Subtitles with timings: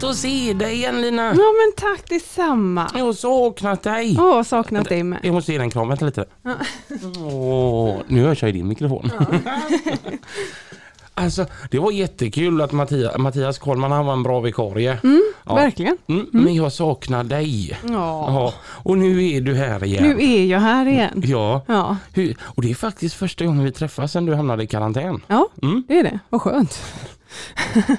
[0.00, 1.22] Gott att se dig igen Lina.
[1.26, 2.90] Ja men tack detsamma.
[2.94, 4.16] Jag har saknat dig.
[4.20, 5.18] Åh, saknat dig med.
[5.22, 6.24] Jag måste ge dig en kram, vänta lite.
[7.32, 9.10] Åh, nu hörs jag i din mikrofon.
[11.14, 14.98] alltså, det var jättekul att Mattias, Mattias Kollman han var en bra vikarie.
[15.46, 15.54] Ja.
[15.54, 15.96] Verkligen.
[16.08, 17.78] Mm, Men jag saknar dig.
[17.82, 17.90] Ja.
[18.28, 20.02] Ja, och nu är du här igen.
[20.04, 21.22] Nu är jag här igen.
[21.26, 21.96] Ja, Ja,
[22.40, 25.20] och det är faktiskt första gången vi träffas sedan du hamnade i karantän.
[25.26, 25.84] ja Mm.
[25.88, 26.18] det är det.
[26.30, 26.82] Vad skönt.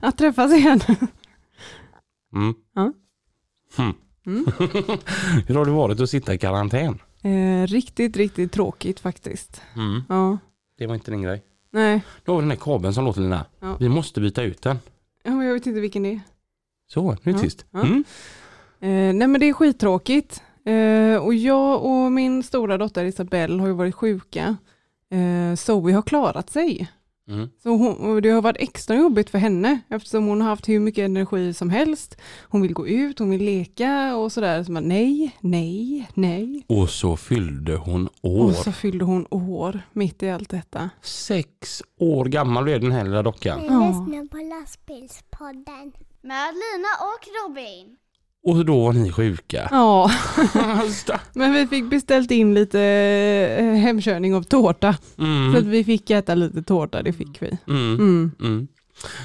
[0.00, 0.80] Att träffas igen.
[2.34, 2.54] Mm.
[2.74, 2.92] Ja.
[3.76, 3.92] Hmm.
[4.26, 4.46] Mm.
[5.46, 6.98] Hur har det varit att sitta i karantän?
[7.22, 9.62] Eh, riktigt, riktigt tråkigt faktiskt.
[9.76, 10.02] Mm.
[10.08, 10.38] Ja,
[10.78, 11.42] Det var inte din grej.
[11.70, 12.02] nej.
[12.24, 13.44] Då har vi den här kabeln som låter Lina.
[13.60, 13.76] Ja.
[13.80, 14.78] Vi måste byta ut den.
[15.24, 16.20] Ja, men jag vet inte vilken det är.
[16.88, 17.64] Så, nu är det tyst.
[17.74, 18.04] Mm.
[18.80, 20.42] Eh, nej men det är skittråkigt.
[20.64, 24.56] Eh, och jag och min stora dotter Isabelle har ju varit sjuka.
[25.10, 26.88] Eh, Zoe har klarat sig.
[27.28, 27.48] Mm.
[27.62, 31.04] Så hon, det har varit extra jobbigt för henne eftersom hon har haft hur mycket
[31.04, 32.16] energi som helst.
[32.48, 34.64] Hon vill gå ut, hon vill leka och sådär.
[34.64, 36.64] Så man, nej, nej, nej.
[36.68, 38.44] Och så fyllde hon år.
[38.44, 40.90] Och så fyllde hon år mitt i allt detta.
[41.02, 43.60] Sex år gammal blev den här lilla dockan.
[43.64, 43.88] Ja.
[43.88, 45.92] lyssnar på lastbilspodden.
[46.22, 47.96] Med Lina och Robin.
[48.46, 49.68] Och då var ni sjuka.
[49.70, 50.10] Ja,
[51.32, 52.80] men vi fick beställt in lite
[53.60, 54.92] eh, hemkörning av tårta.
[54.92, 55.70] Så att mm.
[55.70, 57.58] vi fick äta lite tårta, det fick vi.
[57.68, 57.94] Mm.
[57.94, 58.30] Mm.
[58.40, 58.68] Mm.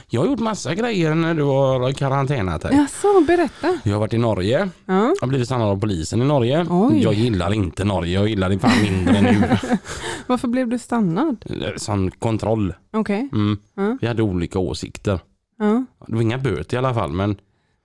[0.10, 2.76] Jag har gjort massa grejer när du har karantänat dig.
[2.76, 3.80] Jaså, berätta.
[3.84, 4.70] Jag har varit i Norge.
[4.86, 4.94] Ja.
[4.96, 6.66] Jag har blivit stannad av polisen i Norge.
[6.70, 7.04] Oj.
[7.04, 8.14] Jag gillar inte Norge.
[8.14, 9.58] Jag gillar det fan mindre nu.
[10.28, 11.46] Varför blev du stannad?
[11.78, 12.74] Sån kontroll.
[12.94, 13.30] Okej.
[13.34, 13.58] Mm.
[13.76, 13.98] Ja.
[14.02, 15.20] Vi hade olika åsikter.
[15.60, 15.86] Ja.
[16.08, 17.36] Det var inga böter i alla fall men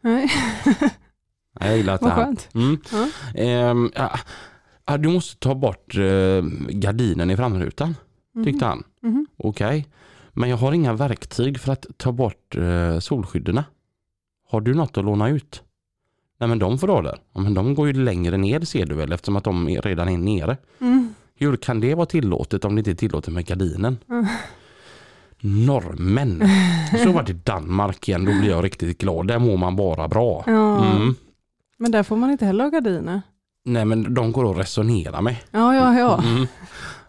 [0.03, 0.31] Nej.
[1.61, 2.49] jag gillar inte Vad det skönt.
[2.55, 2.78] Mm.
[3.34, 4.19] Ehm, ja.
[4.89, 7.94] Ja, du måste ta bort eh, gardinen i framrutan,
[8.44, 8.83] tyckte han.
[9.03, 9.27] Mhm.
[9.37, 9.87] Okej,
[10.33, 13.62] men jag har inga verktyg för att ta bort eh, solskydden.
[14.49, 15.62] Har du något att låna ut?
[16.41, 17.19] Nej men de får du där.
[17.34, 20.19] Ja, men de går ju längre ner ser du väl eftersom att de redan är
[20.19, 20.56] nere.
[20.81, 21.15] Mm.
[21.34, 23.99] Hur kan det vara tillåtet om det inte är tillåtet med gardinen?
[24.11, 24.27] Mm.
[25.41, 26.43] Norrmän.
[27.05, 29.28] Så var det Danmark igen, då blir jag riktigt glad.
[29.28, 30.44] Där mår man bara bra.
[30.47, 30.97] Ja.
[30.97, 31.15] Mm.
[31.78, 33.22] Men där får man inte heller ha gardiner.
[33.64, 35.37] Nej men de går att resonera med.
[35.50, 36.22] Ja, ja, ja.
[36.22, 36.47] Mm.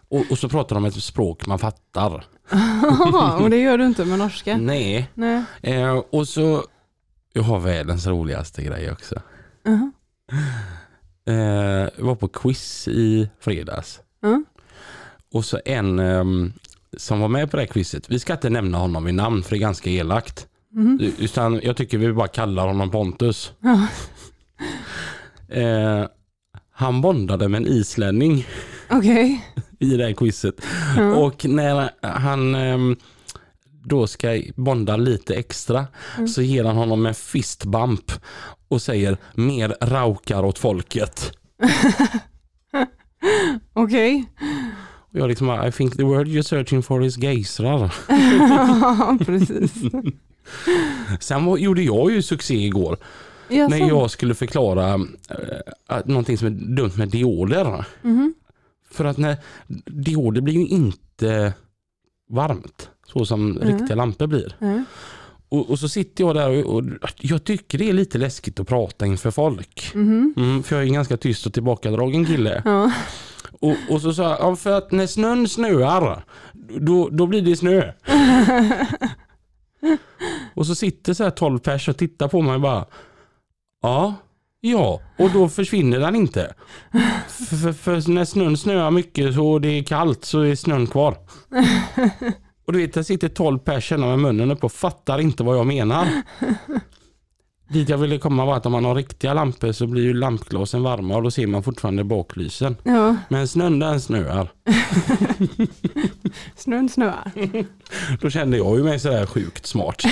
[0.08, 2.24] Och, och så pratar de ett språk man fattar.
[3.40, 4.56] och det gör du inte med norska.
[4.56, 5.10] Nej.
[5.14, 5.44] Nej.
[5.62, 6.64] Eh, och så,
[7.32, 9.14] jag har världens roligaste grej också.
[9.64, 9.90] Uh-huh.
[11.26, 14.00] Eh, jag var på quiz i fredags.
[14.24, 14.44] Mm.
[15.32, 16.52] Och så en ehm,
[16.96, 19.50] som var med på det här quizet, vi ska inte nämna honom vid namn för
[19.50, 20.46] det är ganska elakt.
[20.70, 21.12] Mhm.
[21.18, 23.52] Utan jag tycker vi bara kallar honom Pontus.
[23.60, 23.86] Ja.
[25.50, 26.04] Eh,
[26.72, 28.46] han bondade med en islänning
[28.90, 29.44] Okej.
[29.78, 30.54] i det här quizet.
[30.96, 31.14] Ja.
[31.14, 32.96] Och när han ehm,
[33.84, 35.86] då ska bonda lite extra
[36.16, 36.28] Mm.
[36.28, 38.12] så ger han honom en fist bump
[38.68, 41.32] och säger mer raukar åt folket.
[43.72, 44.24] Okej.
[45.12, 47.94] Och jag liksom, I think the word you're searching for is geisrar.
[48.08, 49.72] Ja, precis.
[51.20, 52.96] Sen var, gjorde jag ju succé igår
[53.48, 53.70] Jaså?
[53.76, 55.00] när jag skulle förklara
[55.86, 57.84] att någonting som är dumt med dioder.
[58.02, 58.34] Mhm.
[58.90, 59.36] För att när
[59.86, 61.52] dioder blir ju inte
[62.30, 63.78] varmt så som Mm.
[63.78, 64.56] riktiga lampor blir.
[64.58, 64.84] Ja.
[65.48, 66.84] Och, och så sitter jag där och, och
[67.20, 69.90] jag tycker det är lite läskigt att prata inför folk.
[69.94, 70.34] Mhm.
[70.36, 72.62] Mm, för jag är en ganska tyst och tillbakadragen kille.
[72.64, 72.92] Ja.
[73.60, 76.24] Och, och så sa jag, ja, för att när snön snöar,
[76.80, 77.92] då, då blir det snö.
[80.54, 82.84] och så sitter så här 12 pers och tittar på mig och bara,
[83.82, 84.14] ja,
[84.60, 86.54] ja, och då försvinner den inte.
[87.28, 91.16] För, för, för när snön snöar mycket så det är kallt så är snön kvar.
[92.66, 95.66] Och du vet, där sitter 12 pers med munnen uppe och fattar inte vad jag
[95.66, 96.08] menar.
[97.68, 100.82] Dit jag ville komma var att om man har riktiga lampor så blir ju lampglasen
[100.82, 102.76] varma och då ser man fortfarande baklysen.
[102.82, 103.16] ja.
[103.28, 104.48] Men snön den snöar.
[106.56, 107.32] Snön snöar.
[108.20, 110.02] Då kände jag ju mig sådär sjukt smart.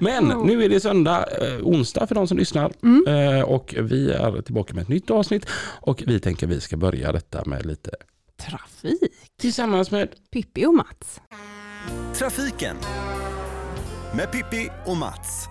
[0.00, 2.72] Men nu är det söndag, eh, onsdag för de som lyssnar.
[2.82, 3.04] Mm.
[3.06, 5.46] Eh, och vi är tillbaka med ett nytt avsnitt.
[5.80, 7.90] Och vi tänker vi ska börja detta med lite
[8.36, 9.12] Trafik.
[9.40, 11.20] Tillsammans med Pippi och Mats.
[12.14, 12.76] Trafiken
[14.16, 15.48] med Pippi och Mats.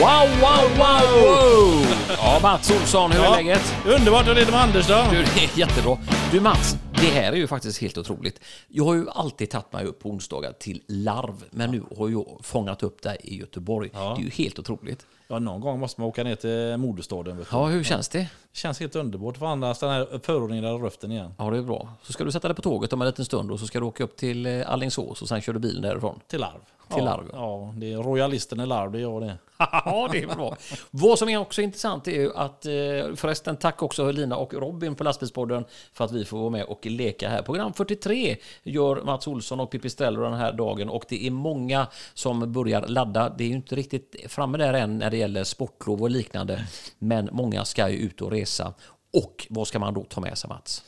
[0.00, 1.86] Wow, wow, wow!
[2.18, 3.36] Ja, Mats Olsson, hur är Ja.
[3.36, 3.74] läget?
[3.86, 5.04] Underbart, och det är med Anders då?
[5.10, 5.98] Du, det är jättebra.
[6.30, 8.40] Du Mats, det här är ju faktiskt helt otroligt.
[8.68, 12.38] Jag har ju alltid tagit mig upp på onsdagar till larv, men nu har jag
[12.42, 13.90] fångat upp dig i Göteborg.
[13.92, 14.14] Ja.
[14.16, 15.06] Det är ju helt otroligt.
[15.28, 17.44] Ja, någon gång måste man åka ner till moderstaden.
[17.52, 18.28] Ja, hur känns det?
[18.52, 21.34] Känns helt underbart få andas den här förorenade röften igen.
[21.38, 21.88] Ja, det är bra.
[22.02, 23.86] Så ska du sätta dig på tåget om en liten stund och så ska du
[23.86, 26.20] åka upp till eh, Alingsås och sen kör du bilen därifrån.
[26.26, 26.60] Till larv.
[26.88, 27.30] Till ja, larv.
[27.32, 29.38] Ja, det är royalisten i larv, det är jag det.
[29.58, 30.56] Ja, det är bra.
[30.90, 34.94] Vad som är också intressant är ju att, eh, förresten tack också Lina och Robin
[34.94, 37.42] på Lastbilspodden för att vi får vara med och leka här.
[37.42, 41.86] Program 43 gör Mats Olsson och Pippi Stello den här dagen och det är många
[42.14, 43.28] som börjar ladda.
[43.28, 46.66] Det är ju inte riktigt framme där än när det gäller sportlov och liknande,
[46.98, 48.74] men många ska ju ut och resa.
[49.12, 50.84] Och vad ska man då ta med sig Mats?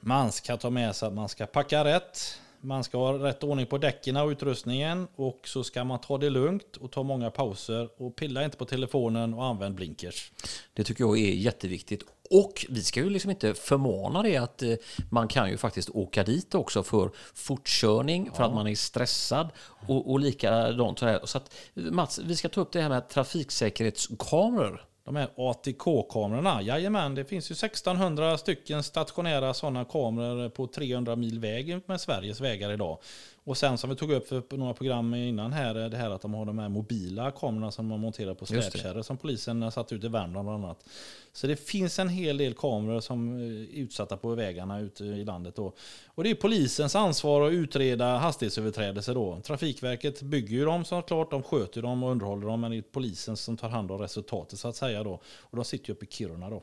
[0.00, 2.40] Man ska ta med sig att man ska packa rätt.
[2.64, 5.08] Man ska ha rätt ordning på däcken och utrustningen.
[5.16, 7.88] Och så ska man ta det lugnt och ta många pauser.
[8.02, 10.32] Och pilla inte på telefonen och använd blinkers.
[10.74, 12.02] Det tycker jag är jätteviktigt.
[12.30, 14.74] Och vi ska ju liksom inte förmana det att eh,
[15.10, 19.50] man kan ju faktiskt åka dit också för fortkörning, för att man är stressad
[19.86, 21.20] och, och likadant så här.
[21.24, 24.84] Så att Mats, vi ska ta upp det här med trafiksäkerhetskameror.
[25.04, 31.38] De här ATK-kamerorna, jajamän, det finns ju 1600 stycken stationära sådana kameror på 300 mil
[31.40, 32.98] väg med Sveriges vägar idag.
[33.46, 36.22] Och sen som vi tog upp för några program innan här, är det här att
[36.22, 39.92] de har de här mobila kamerorna som man monterar på släpkärror som polisen har satt
[39.92, 40.88] ut i Värmland bland annat.
[41.32, 45.56] Så det finns en hel del kameror som är utsatta på vägarna ute i landet.
[45.56, 45.72] Då.
[46.06, 49.40] Och det är polisens ansvar att utreda hastighetsöverträdelser då.
[49.40, 53.36] Trafikverket bygger ju dem såklart, de sköter dem och underhåller dem, men det är polisen
[53.36, 55.20] som tar hand om resultatet så att säga då.
[55.40, 56.62] Och de sitter ju uppe i Kiruna då.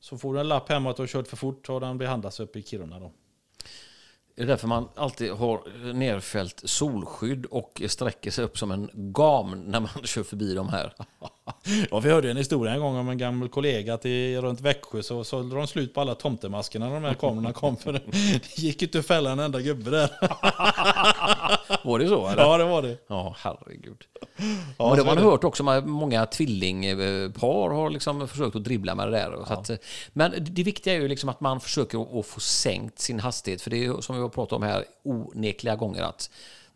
[0.00, 2.40] Så får du en lapp hemma att du har kört för fort så den behandlas
[2.40, 3.12] uppe i Kiruna då.
[4.34, 9.64] Det är därför man alltid har nerfällt solskydd och sträcker sig upp som en gam
[9.66, 10.92] när man kör förbi de här.
[11.90, 15.24] Ja, vi hörde en historia en gång om en gammal kollega i, runt Växjö så
[15.24, 17.76] sålde de slut på alla tomtemaskerna när de här kamerorna kom.
[17.76, 20.10] För det gick inte att fälla en enda gubbe där.
[21.84, 22.26] Var det så?
[22.28, 22.42] Eller?
[22.42, 22.96] Ja, det var det.
[23.06, 24.02] Ja, herregud.
[24.78, 28.94] Ja, och det har man hört också, att många tvillingpar har liksom försökt att dribbla
[28.94, 29.44] med det där.
[29.46, 29.70] Så att,
[30.12, 33.62] men det viktiga är ju liksom att man försöker att- få sänkt sin hastighet.
[33.62, 36.30] För det är som vi har pratat om här onekliga gånger att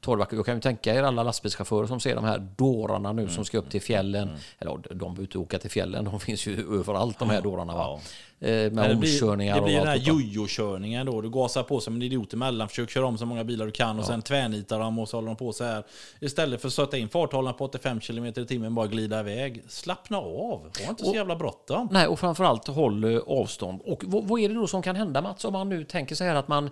[0.06, 3.44] Torrbackar, jag kan ju tänka er alla lastbilschaufförer som ser de här dårarna nu som
[3.44, 4.28] ska upp till fjällen.
[4.58, 7.74] Eller ja, de behöver inte åka till fjällen, de finns ju överallt de här dårarna.
[7.74, 8.00] Va?
[8.40, 11.20] Eh, Med det blir, omkörningar det blir och den här jojo-körningen då.
[11.20, 13.98] Du gasar på som en idiot emellan, försöker köra om så många bilar du kan
[13.98, 15.84] och sen tvärnitar dem och så håller de på så här.
[16.20, 19.62] Istället för att sätta in farthållaren på 85 km i timmen bara glida iväg.
[19.68, 21.88] Slappna av, ha inte så Och- jävla bråttom.
[21.90, 23.80] Nej, och framförallt håll eh, avstånd.
[23.84, 26.24] Och vad, vad är det då som kan hända Mats, om man nu tänker så
[26.24, 26.70] här att man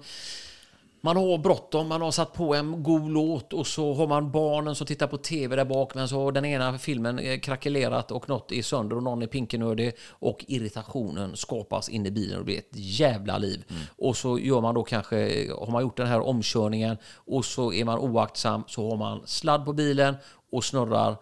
[1.05, 4.75] man har bråttom, man har satt på en god låt och så har man barnen
[4.75, 8.29] som tittar på tv där bak men så har den ena filmen eh, krackelerat och
[8.29, 12.45] något är sönder och någon är pinkenördig och irritationen skapas in i bilen och det
[12.45, 13.65] blir ett jävla liv.
[13.99, 15.17] Och så gör man då kanske,
[15.53, 19.65] har man gjort den här omkörningen och så är man oaktsam så har man sladd
[19.65, 20.17] på bilen
[20.53, 21.17] och snurrar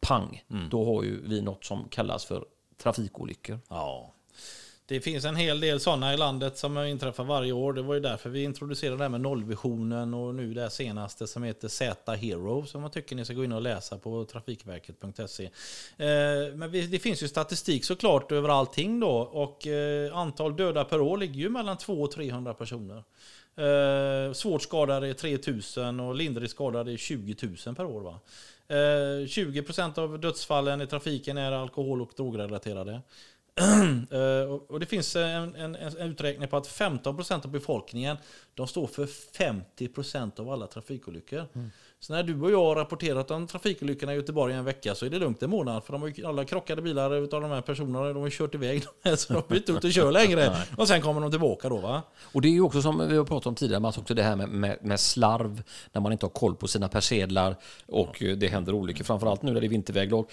[0.00, 0.44] pang.
[0.70, 2.44] Då har ju vi något som kallas för
[2.82, 3.58] trafikolyckor.
[3.68, 4.09] Ja.
[4.90, 7.72] Det finns en hel del sådana i landet som inträffar varje år.
[7.72, 11.42] Det var ju därför vi introducerade det här med nollvisionen och nu det senaste som
[11.42, 15.44] heter Z Hero som jag tycker ni ska gå in och läsa på trafikverket.se.
[15.44, 15.50] Eh,
[16.54, 21.16] men det finns ju statistik såklart över allting då och eh, antal döda per år
[21.16, 23.02] ligger ju mellan 200 och 300 personer.
[23.56, 28.00] Eh, svårt skadade är 3000 och lindrigt skadade är 20 000 per år.
[28.00, 28.20] Va?
[28.70, 33.00] 20% av dödsfallen i trafiken är alkohol och drogrelaterade.
[34.10, 38.16] Eh, och- det finns en, en, en uträkning på att 15% av befolkningen
[38.54, 41.46] de står för 50% av alla trafikolyckor.
[42.02, 45.06] Så när du och jag har rapporterat om trafikolyckorna i Göteborg i en vecka så
[45.06, 45.84] är det lugnt en månad.
[45.84, 48.08] För de har ju alla krockade bilar utav de här personerna.
[48.08, 50.56] De har ju kört iväg de här, så de är inte ute och kör längre.
[50.76, 52.02] och sen kommer de tillbaka då va?
[52.32, 54.36] Och det är ju också som vi har pratat om tidigare, Mats, också det här
[54.36, 58.46] med, med, med slarv, när man inte har koll på sina persedlar och eh, det
[58.48, 60.26] händer olyckor, framförallt nu när det är vinterväglag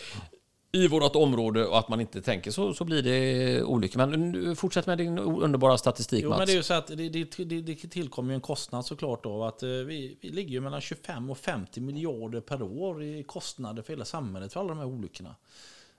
[0.83, 3.97] i vårt område och att man inte tänker så, så blir det olyckor.
[4.07, 6.37] Men nu, fortsätt med din underbara statistik, Jo, Mats.
[6.37, 9.43] men det är ju så att det, det, det, tillkommer ju en kostnad såklart då.
[9.43, 13.81] Att eh, vi, vi ligger ju mellan 25 och 50 miljarder per år i kostnader
[13.81, 15.35] för hela samhället för alla de här olyckorna.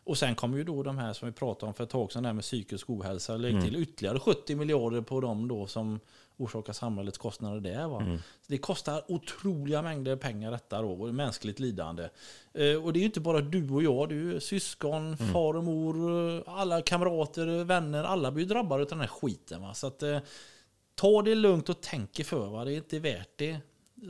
[0.04, 2.22] Och sen kommer ju då de här som vi pratade om för ett tag sedan,
[2.22, 3.36] där med psykisk ohälsa.
[3.36, 6.00] Lägg till ytterligare 70 miljarder på dem då som
[6.38, 7.88] orsakar samhällets kostnader där.
[7.88, 7.98] Va?
[8.16, 12.08] Så det kostar otroliga mängder pengar detta då, och mänskligt lidande.
[12.54, 15.56] Eh, och det är ju inte bara du och jag, det är ju syskon, far
[15.56, 15.96] och mor,
[16.36, 19.62] eh, alla kamrater, vänner, alla blir drabbade av den här skiten.
[19.62, 19.74] Va?
[19.74, 20.18] Så att, eh,
[20.94, 22.64] ta det lugnt och tänk er för, va?
[22.64, 23.60] det är inte värt det.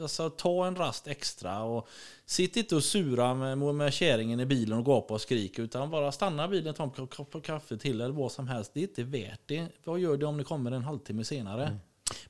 [0.03, 1.89] Alltså, ta en rast extra och
[2.27, 6.13] sitt inte och sura med, med kärringen i bilen och gapa och skrika utan bara
[6.13, 8.71] stanna bilen, ta en kopp kaffe till eller vad som helst.
[8.75, 9.67] Det är inte värt det.
[9.85, 11.79] Vad gör det om det kommer en halvtimme senare?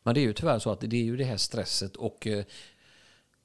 [0.02, 2.44] Men det är ju tyvärr så att det är ju det här stresset och eh,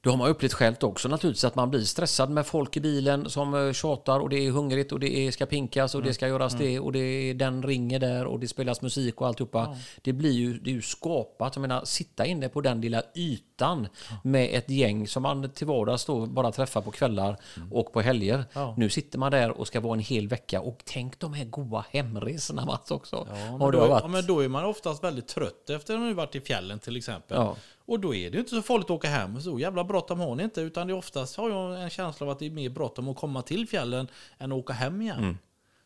[0.04, 3.30] det har man upplevt själv också naturligtvis att man blir stressad med folk i bilen
[3.30, 6.54] som eh, tjatar och det är hungrigt och det ska pinkas och det ska göras
[6.54, 9.76] det och det är, den ringer där och det spelas musik och alltihopa.
[10.02, 13.88] Det blir ju, det är ju skapat, jag menar sitta inne på den lilla ytan
[14.24, 17.36] med ett gäng som man till vardags då bara träffar på kvällar
[17.70, 18.44] och på helger.
[18.76, 21.84] Nu sitter man där och ska vara en hel vecka och tänk de här goa
[21.90, 23.28] hemresorna Mats också.
[23.30, 26.34] Ja, men då, ja, men då är man oftast väldigt trött efter att man varit
[26.34, 27.36] i fjällen till exempel.
[27.36, 27.56] Ja.
[27.86, 29.40] Och då är det inte så farligt att åka hem.
[29.40, 30.60] Så jävla bråttom har ni inte.
[30.60, 33.16] Utan det är oftast har jag en känsla av att det är mer bråttom att
[33.16, 35.18] komma till fjällen än att åka hem igen.
[35.18, 35.38] Mm.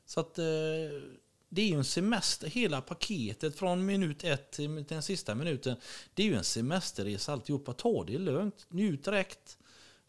[0.06, 0.44] Så att eh,
[1.48, 5.76] det är ju en semester, hela paketet från minut ett till den sista minuten.
[6.14, 7.72] Det är ju en semesterresa alltihopa.
[7.72, 9.58] Ta det lugnt, njut direkt.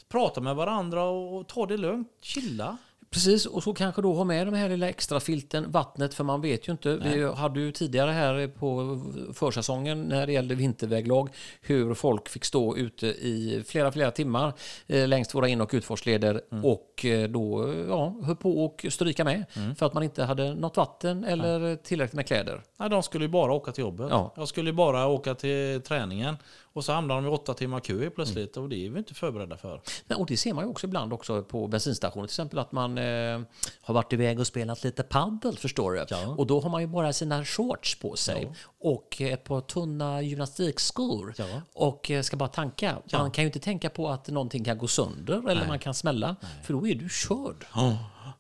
[0.08, 2.77] Prata med varandra och ta det lugnt, chilla.
[3.11, 6.41] Precis, och så kanske då ha med de här lilla extra filten, vattnet, för man
[6.41, 6.95] vet ju inte.
[6.95, 8.99] Vi hade ju tidigare här på
[9.33, 11.29] försäsongen när det gällde vinterväglag
[11.61, 14.53] hur folk fick stå ute i flera, flera timmar
[14.87, 19.45] eh, längs våra in och utfartsleder och eh, då ja, höll på och stryka med
[19.77, 22.61] för att man inte hade något vatten eller tillräckligt med kläder.
[22.77, 24.07] Nej, de skulle ju bara åka till jobbet.
[24.09, 24.33] Ja.
[24.35, 26.37] Jag skulle ju bara åka till träningen.
[26.73, 28.57] Och så hamnar de i åtta timmar kö plötsligt.
[28.57, 28.63] Mm.
[28.63, 29.81] Och det är vi inte förberedda för.
[30.07, 32.97] Nej, och det ser man ju också ibland också på bensinstationer till exempel att man
[32.97, 33.41] eh,
[33.81, 36.05] har varit iväg och spelat lite paddel förstår du.
[36.09, 36.27] Ja.
[36.38, 41.33] Och då har man ju bara sina shorts på sig och ett par tunna gymnastikskor
[41.38, 41.45] Ja.
[41.73, 42.97] och eh, ska bara tanka.
[43.13, 46.35] Man kan ju inte tänka på att någonting kan gå sönder eller man kan smälla
[46.63, 47.65] för då är du körd.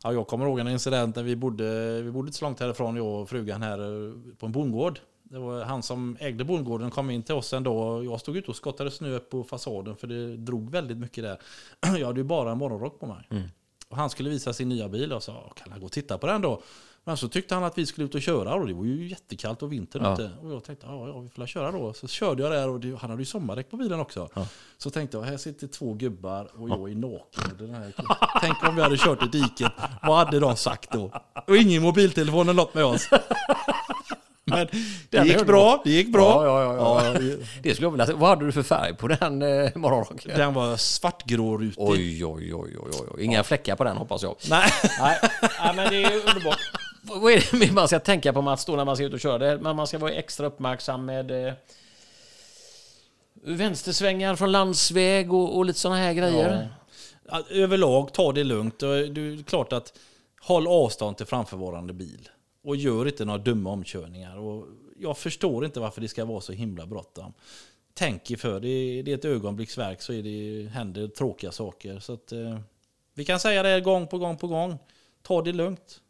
[0.03, 2.95] Ja, jag kommer ihåg en incident när vi bodde, vi bodde inte så långt härifrån,
[2.95, 4.99] jag och frugan här eh, på en bondgård.
[5.31, 8.05] Det var han som ägde bondgården kom in till oss en dag.
[8.05, 11.39] Jag stod ute och skottade snö på fasaden för det drog väldigt mycket där.
[11.99, 13.49] Jag hade ju bara en morgonrock på mig.
[13.89, 16.27] Och han skulle visa sin nya bil och sa, kan jag gå och titta på
[16.27, 16.61] den då?
[17.03, 19.63] Men så tyckte han att vi skulle ut och köra och det var ju jättekallt
[19.63, 20.13] och vinter Ja.
[20.13, 20.31] ute.
[20.41, 21.93] Och jag tänkte, ja, ja vi får köra då.
[21.93, 24.29] Så körde jag där och det, han hade ju sommardäck på bilen också.
[24.77, 27.57] Så tänkte jag, här sitter två gubbar och jag är naken.
[27.57, 27.93] Den här,
[28.41, 29.71] tänk om vi hade kört i diket.
[30.03, 31.11] Vad hade de sagt då?
[31.47, 33.09] Och ingen mobiltelefon eller något med oss.
[34.49, 34.67] Men
[35.09, 35.81] det gick bra.
[35.83, 36.45] Det gick bra.
[36.45, 37.35] Ja, ja, ja, ja.
[37.63, 40.31] Det skulle jag vilja Vad hade du för färg på den eh, morgonrocken?
[40.35, 41.75] Den var svartgrårutig.
[41.77, 43.23] Oj, oj, oj, oj, oj.
[43.23, 44.35] Inga fläckar på den hoppas jag.
[44.49, 44.71] Nej.
[44.99, 45.17] Nej,
[45.63, 46.59] Nej men det är underbart.
[47.01, 49.37] Vad är det man ska tänka på Mats då när man ska ut och köra?
[49.37, 49.57] Det?
[49.61, 51.53] Men man ska vara extra uppmärksam med eh,
[53.43, 56.69] vänstersvängar från landsväg och, och lite sådana här grejer.
[57.31, 58.79] Ja, Överlag, ta det lugnt.
[58.79, 59.93] Det är klart att
[60.41, 62.29] håll avstånd till framförvarande bil.
[62.69, 64.37] Och gör inte några dumma omkörningar.
[64.37, 64.65] Och
[64.99, 67.33] jag förstår inte varför det ska vara så himla bråttom.
[67.93, 68.59] Tänk er för.
[68.59, 71.99] Det är, det är ett ögonblicksverk så är det, händer tråkiga saker.
[71.99, 72.59] Så att, eh,
[73.13, 74.77] vi kan säga det gång på gång på gång.
[75.21, 76.01] Ta det lugnt.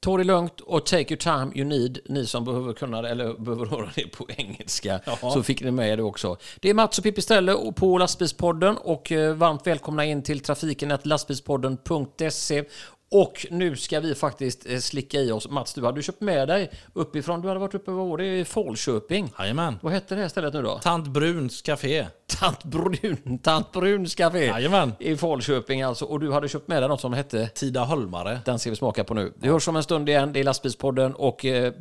[0.00, 1.98] Ta det lugnt och take your time you need.
[2.08, 5.30] Ni som behöver kunna det, eller behöver höra det på engelska, Ja.
[5.30, 6.36] så fick ni med det också.
[6.60, 10.98] Det är Mats och Pippi Ställe på Lastbilspodden och eh, varmt välkomna in till trafiken
[11.02, 12.64] lastbilspodden.se.
[13.10, 15.48] Och nu ska vi faktiskt eh, slicka i oss.
[15.48, 17.40] Mats, du hade köpt med dig uppifrån.
[17.40, 19.32] Du hade varit uppe vad var det, i Falköping.
[19.38, 19.78] Jajamän.
[19.82, 20.78] Vad hette det här stället nu då?
[20.78, 22.06] Tant Bruns Café.
[22.40, 24.92] Tant Brun, Tant Bruns Café Jajamän.
[24.98, 26.04] i Falköping alltså.
[26.04, 28.40] Och du hade köpt med dig något som hette Tida Holmare.
[28.44, 29.32] den ska vi smaka på nu.
[29.36, 30.32] Vi hörs om en stund igen.
[30.32, 31.72] Det är Lastbilspodden och eh,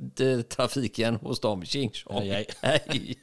[0.50, 1.66] trafiken hos dem.
[1.66, 2.22] Tjing tjong.
[2.22, 3.16] Hej, hej.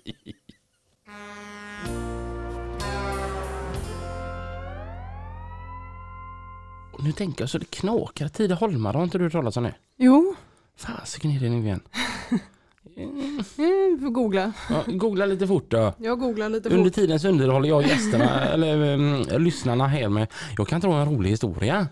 [7.04, 8.28] Nu tänker jag så det knakar.
[8.28, 9.74] Tida Holmar, har inte du hört talas om det?
[9.96, 10.34] Jo,
[10.76, 11.80] Fasiken är det nu igen.
[12.96, 14.52] eh, får googla.
[14.70, 15.94] Ja, googla lite fort då.
[15.98, 16.94] Jag googlar lite Under fort.
[16.94, 21.30] tiden så underhåller jag gästerna, eller um, lyssnarna här med, jag kan dra en rolig
[21.30, 21.88] historia.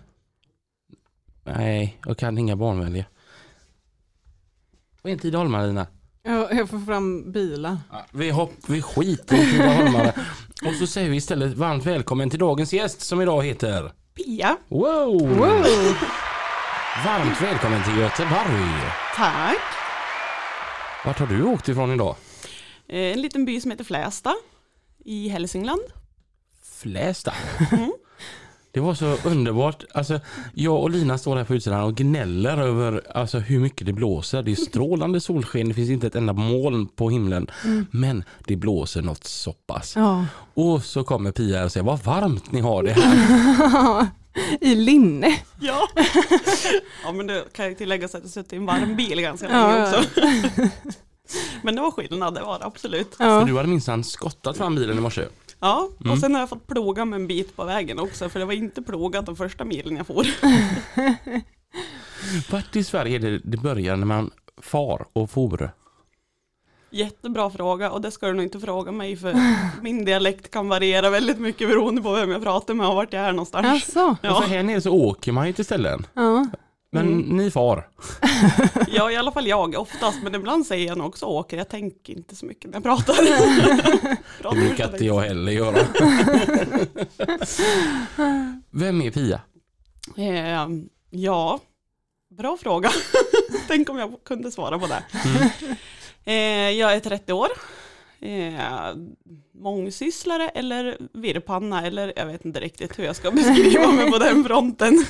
[1.43, 3.05] Nej, jag kan inga barnvänliga.
[5.01, 5.87] Vad är en Tida Holmar Lina?
[6.23, 7.77] Jag, jag får fram bilar.
[8.11, 10.13] Vi, hopp, vi skiter i Tida Holmare.
[10.65, 14.57] Och så säger vi istället varmt välkommen till dagens gäst som idag heter Pia.
[14.67, 15.27] Wow!
[15.37, 15.65] Wow,
[17.05, 18.71] Varmt välkommen till Göteborg.
[19.15, 19.57] tack.
[21.05, 22.15] Vart har du åkt ifrån idag?
[22.87, 24.33] Eh, En liten by som heter Flästa
[25.05, 25.81] i Hälsingland.
[26.81, 27.33] Flästa.
[28.73, 29.83] Det var så underbart.
[29.93, 30.19] Alltså,
[30.53, 34.43] jag och Lina står här på utsidan och gnäller över alltså, hur mycket det blåser.
[34.43, 37.47] Det är strålande solsken, det finns inte ett enda moln på himlen.
[37.91, 39.95] Men det blåser något så pass.
[39.95, 40.25] Ja.
[40.53, 44.07] Och så kommer Pia och säger vad varmt ni har det här.
[44.61, 45.39] I linne.
[45.59, 45.87] Ja.
[47.03, 49.47] ja, men det kan jag tillägga så att jag suttit i en varm bil ganska
[49.47, 49.99] länge ja.
[49.99, 50.21] också.
[51.63, 53.15] men det var skillnad, det var det absolut.
[53.19, 53.43] Ja.
[53.45, 55.25] du hade minsann skottat fram bilen i morse.
[55.63, 56.11] Ja, Mm.
[56.11, 58.53] och sen har jag fått ploga med en bit på vägen också, för det var
[58.53, 60.27] inte plogat den första milen jag for.
[62.51, 65.71] Vart i Sverige det det börjar när man far och for?
[66.93, 69.35] Jättebra fråga och det ska du nog inte fråga mig för
[69.81, 73.23] min dialekt kan variera väldigt mycket beroende på vem jag pratar med och vart jag
[73.23, 73.67] är någonstans.
[73.67, 74.15] Alltså.
[74.21, 74.41] Ja.
[74.41, 76.05] För här nere så åker man ju till ställen.
[76.13, 76.47] Ja.
[76.93, 77.87] Men ni far.
[78.87, 81.57] Ja, i alla fall jag oftast, men ibland säger jag nog också åker.
[81.57, 83.15] Jag tänker inte så mycket när jag pratar.
[84.55, 85.77] Det brukar inte jag heller göra.
[88.71, 89.41] Vem är Pia?
[90.17, 90.67] Eh,
[91.09, 91.59] ja,
[92.37, 92.91] bra fråga.
[93.67, 95.03] Tänk om jag kunde svara på det.
[96.25, 97.47] Eh, jag är 30 år.
[98.19, 98.95] Eh,
[99.53, 104.43] mångsysslare eller virrpanna eller jag vet inte riktigt hur jag ska beskriva mig på den
[104.43, 105.05] fronten.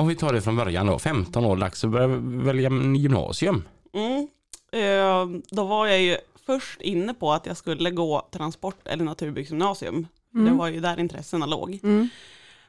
[0.00, 0.98] Om vi tar det från början då.
[0.98, 3.64] 15 år dags att börja välja gymnasium.
[3.92, 4.28] Mm.
[4.72, 6.16] Eh, då var jag ju
[6.46, 10.06] först inne på att jag skulle gå transport eller naturbyggsgymnasium.
[10.30, 11.80] Det var ju där intressena låg.
[11.82, 12.08] Mm.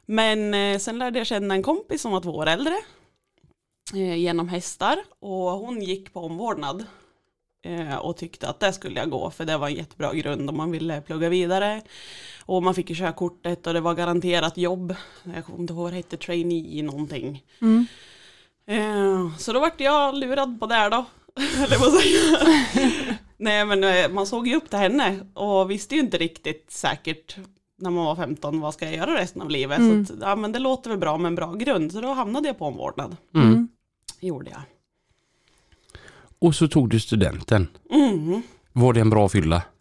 [0.05, 2.75] Men eh, sen lärde jag känna en kompis som var två år äldre
[3.93, 6.85] eh, genom hästar och hon gick på omvårdnad
[8.01, 10.71] och tyckte att det skulle jag gå för det var en jättebra grund om man
[10.71, 11.81] ville plugga vidare
[12.45, 14.95] och man fick ju körkortet och det var garanterat jobb.
[15.23, 17.43] Jag kommer inte ihåg vad det hette, trainee någonting.
[17.61, 17.85] Mm.
[18.65, 21.05] Eh, så då vart jag lurad på det då.
[23.37, 27.37] Nej men eh, man såg ju upp till henne och visste ju inte riktigt säkert
[27.77, 29.79] när man var 15 vad ska jag göra resten av livet.
[29.79, 30.05] Mm.
[30.05, 32.47] Så att, ja men det låter väl bra med en bra grund så då hamnade
[32.47, 33.17] jag på omvårdnad.
[33.35, 33.67] Mm.
[34.19, 34.61] Gjorde jag.
[36.41, 37.67] Och så tog du studenten.
[37.91, 38.41] Mm.
[38.73, 39.61] Var det en bra fylla?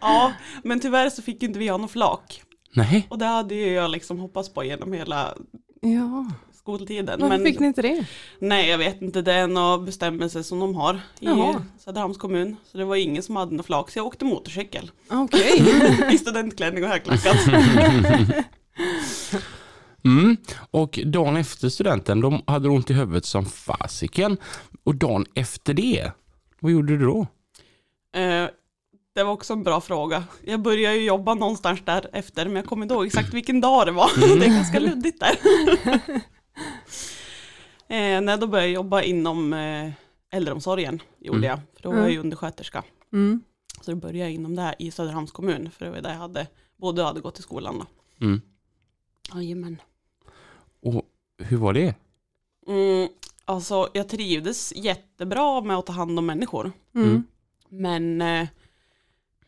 [0.00, 0.32] Ja
[0.64, 2.42] men tyvärr så fick inte vi ha någon flak.
[2.74, 3.06] Nej.
[3.10, 5.34] Och det hade ju jag liksom hoppats på genom hela
[5.80, 6.26] Ja.
[6.54, 7.20] skoltiden.
[7.20, 8.06] Varför men fick ni inte det?
[8.38, 11.64] nej jag vet inte, det är några bestämmelser som de har i Jaha.
[11.78, 12.56] Söderhamns kommun.
[12.72, 14.90] Så det var ingen som hade någon flak så jag åkte motorcykel.
[15.08, 15.62] Okej.
[16.12, 17.36] I studentklänning och högklackat.
[20.04, 20.36] Mm.
[20.70, 24.36] Och dagen efter studenten, de hade ont i huvudet som fasiken.
[24.84, 26.12] Och dagen efter det,
[26.60, 27.20] vad gjorde du då?
[28.20, 28.48] Eh,
[29.14, 30.24] det var också en bra fråga.
[30.44, 33.86] Jag började ju jobba någonstans där efter, men jag kommer inte ihåg exakt vilken dag
[33.86, 34.10] det var.
[34.38, 35.36] det är ganska luddigt där.
[37.88, 39.90] eh, nej, då började jag jobba inom eh,
[40.30, 41.48] äldreomsorgen, gjorde Mm.
[41.50, 41.58] jag.
[41.76, 42.84] För då var jag ju undersköterska.
[43.12, 43.42] Mm.
[43.80, 46.18] Så då började jag inom det här i Söderhamns kommun, för det var där jag
[46.18, 47.86] hade, både hade gått i skolan då.
[48.26, 48.40] Mm.
[49.34, 49.80] Jajamän.
[50.84, 51.02] Och
[51.38, 51.94] hur var det?
[52.66, 53.08] Mm,
[53.44, 56.72] alltså, jag trivdes jättebra med att ta hand om människor.
[56.94, 57.24] Mm.
[57.68, 58.48] Men eh,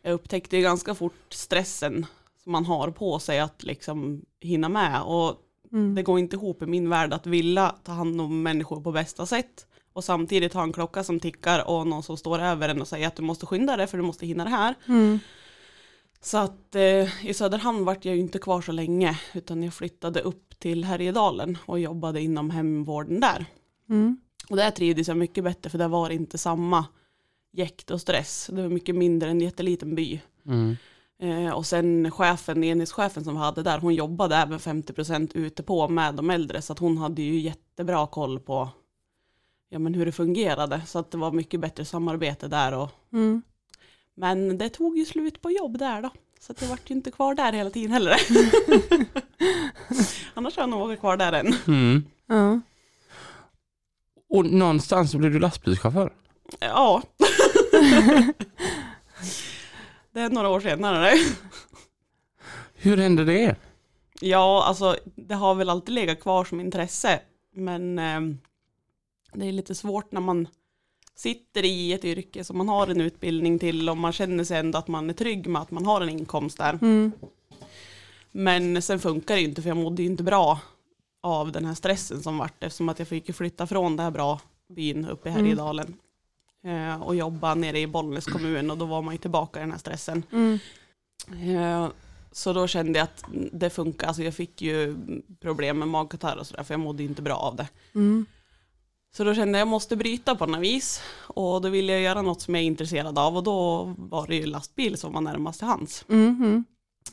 [0.03, 2.07] jag upptäckte ju ganska fort stressen
[2.43, 5.03] som man har på sig att liksom hinna med.
[5.03, 5.95] Och Mm.
[5.95, 9.27] det går inte ihop i min värld att vilja ta hand om människor på bästa
[9.27, 9.67] sätt.
[9.93, 13.07] Och samtidigt ha en klocka som tickar och någon som står över en och säger
[13.09, 14.75] att du måste skynda dig för du måste hinna det här.
[16.27, 20.21] Så att eh, i Söderhamn vart jag ju inte kvar så länge utan jag flyttade
[20.21, 23.47] upp till Härjedalen och jobbade inom hemvården där.
[23.89, 24.21] Mm.
[24.51, 26.87] Och där trivdes jag mycket bättre för där var det inte samma
[27.53, 28.51] jäkt och stress.
[28.53, 30.21] Det var mycket mindre, en jätteliten by.
[30.47, 30.77] Mm.
[31.19, 35.89] Eh, och sen chefen, enhetschefen som vi hade där, hon jobbade även 50% ute på
[35.89, 36.63] med de äldre.
[36.63, 38.69] Så att hon hade ju jättebra koll på
[39.69, 40.83] ja, men hur det fungerade.
[40.87, 42.75] Så att det var mycket bättre samarbete där.
[42.75, 43.43] Och, Mm.
[44.17, 46.11] Men det tog ju slut på jobb där då.
[46.41, 48.17] Så att jag vart ju inte kvar där hela tiden heller.
[50.35, 51.55] Annars har jag nog varit kvar där än.
[51.67, 52.05] Mm.
[52.27, 52.61] Ja.
[54.29, 56.13] Och någonstans så blev du lastbilschaufför.
[56.61, 57.03] Ja.
[60.13, 61.13] det är några år senare.
[62.75, 63.57] Hur hände det?
[64.21, 67.21] Ja, alltså det har väl alltid legat kvar som intresse.
[67.55, 68.21] Men eh,
[69.33, 70.49] det är lite svårt när man
[71.17, 74.79] sitter i ett yrke som man har en utbildning till och man känner sig ändå
[74.79, 76.79] att man är trygg med att man har en inkomst där.
[76.83, 77.13] Mm.
[78.33, 80.61] Men sen funkar det inte för jag mådde inte bra
[81.23, 84.41] av den här stressen som vart eftersom att jag fick flytta från den här bra
[84.69, 85.95] byn uppe i Härjedalen
[86.65, 89.71] eh, och jobba nere i Bollnäs kommun och då var man ju tillbaka i den
[89.71, 90.23] här stressen.
[90.33, 90.59] Mm.
[91.57, 91.89] Eh,
[92.33, 94.97] Så då kände jag att det funkar, alltså jag fick ju
[95.41, 97.69] problem med magkatarr och sådär för jag mådde inte bra av det.
[97.95, 98.27] Mm.
[99.17, 102.03] Så då kände jag att jag måste bryta på något vis och då ville jag
[102.03, 105.21] göra något som jag är intresserad av och då var det ju lastbil som var
[105.21, 106.05] närmast till hands.
[106.09, 106.65] Mm.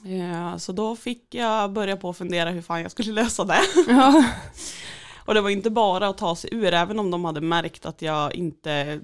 [0.06, 3.62] Eh, Så då fick jag börja på att fundera hur fan jag skulle lösa det.
[3.88, 4.26] Ja.
[5.26, 8.02] Och det var inte bara att ta sig ur, även om de hade märkt att
[8.02, 9.00] jag inte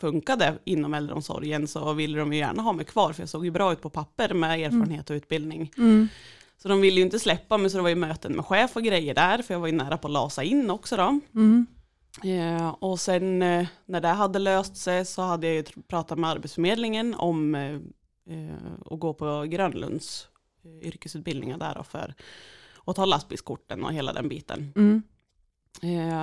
[0.00, 3.50] funkade inom äldreomsorgen så ville de ju gärna ha mig kvar, för jag såg ju
[3.50, 5.72] bra ut på papper med erfarenhet och utbildning.
[5.78, 6.08] Mm.
[6.62, 8.82] Så de ville ju inte släppa mig, så det var ju möten med chef och
[8.82, 11.20] grejer där, för jag var ju nära på att lasa in också då.
[11.34, 11.66] Mm.
[12.24, 16.30] Eh, och sen eh, när det hade löst sig så hade jag ju pratat med
[16.30, 17.74] Arbetsförmedlingen om eh,
[18.36, 18.56] eh,
[18.90, 20.28] att gå på Grönlunds
[20.64, 22.14] eh, yrkesutbildningar där då för
[22.84, 24.72] att ta lastbilskorten och hela den biten.
[24.76, 25.02] Mm.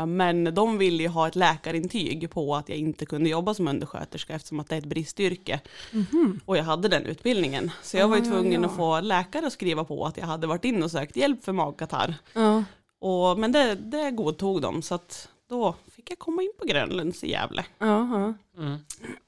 [0.07, 4.33] Men de ville ju ha ett läkarintyg på att jag inte kunde jobba som undersköterska
[4.33, 5.59] eftersom att det är ett bristyrke.
[5.91, 6.39] Mhm.
[6.45, 7.71] Och jag hade den utbildningen.
[7.83, 8.69] Så jag var ju Ah, ja, tvungen ja.
[8.69, 11.51] att få läkare att skriva på att jag hade varit in och sökt hjälp för
[11.51, 12.15] magkatarr.
[12.33, 12.63] Ja.
[12.99, 17.23] Och, men det, det godtog de så att då fick jag komma in på Grönlunds
[17.23, 17.65] i Gävle.
[17.79, 18.77] Ja, ja.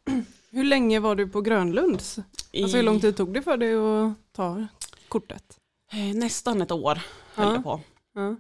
[0.49, 2.19] Hur länge var du på Grönlunds?
[2.63, 4.67] Alltså hur lång tid tog det för dig att ta
[5.07, 5.57] kortet?
[5.91, 6.99] Eh, Nästan ett år
[7.35, 7.53] höll Ja.
[7.53, 7.81] jag på.
[8.13, 8.35] Ja.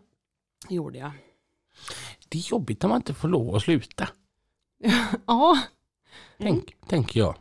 [0.69, 1.11] Gjorde jag.
[2.29, 4.07] Det är jobbigt när man inte får lov att sluta.
[5.25, 5.59] ja,
[6.37, 7.35] Tänk, Tänker jag.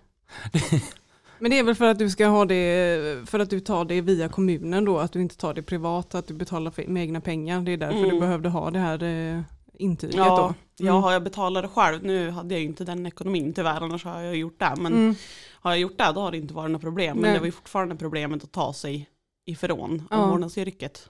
[1.38, 4.00] men det är väl för att du ska ha det, för att du tar det
[4.00, 7.20] via kommunen då, att du inte tar det privat, att du betalar för, med egna
[7.20, 7.61] pengar.
[7.61, 8.11] Det är därför Mm.
[8.11, 9.40] du behövde ha det här eh,
[9.81, 10.55] intyget Ja, då.
[10.85, 11.03] jag Mm.
[11.03, 12.03] har jag betalat det själv.
[12.05, 14.75] Nu hade jag ju inte den ekonomin tyvärr, annars har jag gjort det.
[14.79, 15.14] Men Mm.
[15.53, 17.16] har jag gjort det, då har det inte varit något problem.
[17.16, 17.33] Men Nej.
[17.33, 19.09] det var ju fortfarande problemet att ta sig
[19.47, 20.16] ifrån Ja.
[20.16, 21.09] omvårdnadsyrket.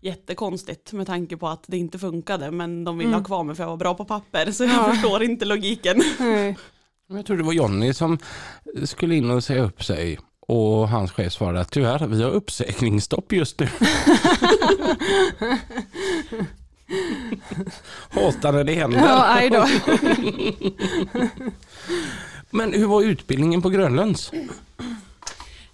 [0.00, 3.20] Jättekonstigt med tanke på att det inte funkade, men de ville Mm.
[3.20, 4.92] ha kvar mig för jag var bra på papper, så jag Ja.
[4.92, 6.02] förstår inte logiken.
[6.18, 6.56] Nej.
[7.06, 8.18] Jag tror det var Jonny som
[8.84, 13.32] skulle in och säga upp sig och hans chef svarade att tyvärr, vi har uppsägningsstopp
[13.32, 13.68] just nu.
[18.10, 18.98] Hatar när det händer.
[18.98, 19.66] Ja, aj då.
[22.50, 24.32] Men hur var utbildningen på Grönlunds?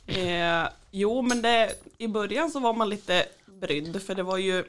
[0.07, 4.65] Eh, jo, men det, i början så var man lite brydd, för det var ju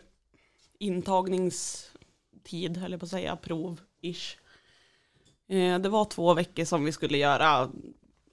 [0.80, 4.36] intagningstid, höll jag på att säga, prov-ish.
[5.50, 7.70] Eh, det var två veckor som vi skulle göra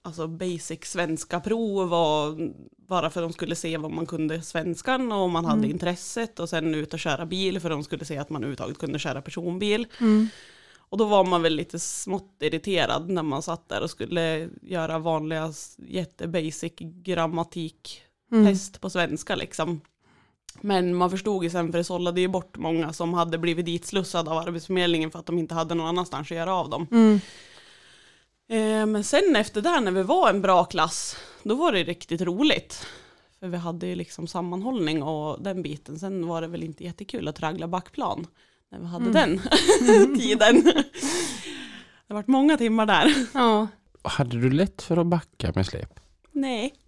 [0.06, 2.38] alltså basic svenska prov och
[2.76, 6.40] bara för att de skulle se vad man kunde svenskan och om man hade intresset
[6.40, 8.98] och sen ut och köra bil för att de skulle se att man överhuvudtaget kunde
[8.98, 9.86] köra personbil.
[10.00, 10.28] Mm.
[10.88, 14.98] Och då var man väl lite smått irriterad när man satt där och skulle göra
[14.98, 15.52] vanliga
[15.88, 18.80] jättebasic grammatiktest Mm.
[18.80, 19.80] på svenska liksom.
[20.60, 24.30] Men man förstod ju sen för det sållade ju bort många som hade blivit ditslussade
[24.30, 26.86] av Arbetsförmedlingen för att de inte hade någon annanstans att göra av dem.
[28.48, 28.80] Mm.
[28.80, 32.20] Eh, men sen efter det när vi var en bra klass, då var det riktigt
[32.20, 32.86] roligt.
[33.40, 35.98] För vi hade ju liksom sammanhållning och den biten.
[35.98, 38.26] Sen var det väl inte jättekul att traggla backplan
[38.70, 39.40] när vi hade den
[40.18, 40.62] tiden.
[40.64, 40.74] Det
[42.08, 43.14] har varit många timmar där.
[43.34, 43.68] Ja.
[44.02, 46.00] Hade du lätt för att backa med släp?
[46.36, 46.74] Nej.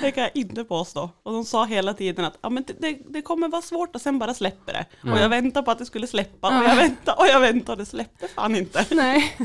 [0.00, 1.10] det kan jag inte påstå.
[1.22, 4.18] Och de sa hela tiden att ja, men det, det, kommer vara svårt och sen
[4.18, 5.10] bara släpper det.
[5.10, 7.78] Och jag väntade på att det skulle släppa och jag väntade och jag väntade och
[7.78, 8.84] det släppte fan inte.
[8.94, 9.36] Nej.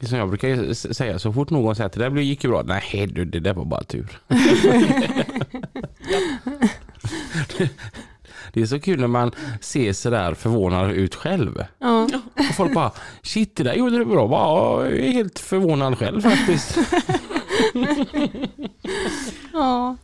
[0.00, 2.62] Det som jag brukar säga, så fort någon säger att det där gick ju bra.
[2.62, 4.20] Nej du, det där var bara tur.
[8.52, 11.64] Det är så kul när man ser sådär förvånad ut själv.
[11.78, 12.08] Ja.
[12.34, 14.28] Och folk bara, shit det där gjorde du bra.
[14.28, 16.78] Bara, jag är helt förvånad själv faktiskt.
[19.52, 19.96] ja.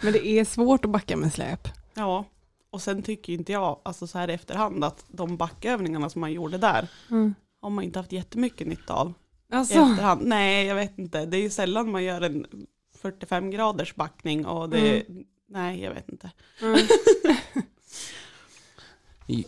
[0.00, 1.68] Men det är svårt att backa med släp.
[1.94, 2.24] Ja,
[2.70, 6.32] och sen tycker inte jag, alltså så här i efterhand, att de backövningarna som man
[6.32, 7.34] gjorde där, Mm.
[7.60, 9.12] har man inte haft jättemycket nytta av.
[9.52, 9.74] I Alltså.
[9.78, 10.20] efterhand.
[10.24, 11.26] Nej, jag vet inte.
[11.26, 12.46] Det är ju sällan man gör en
[13.02, 15.02] 45 graders backning och det,
[15.48, 16.30] nej, jag vet inte.
[16.62, 16.80] Mm.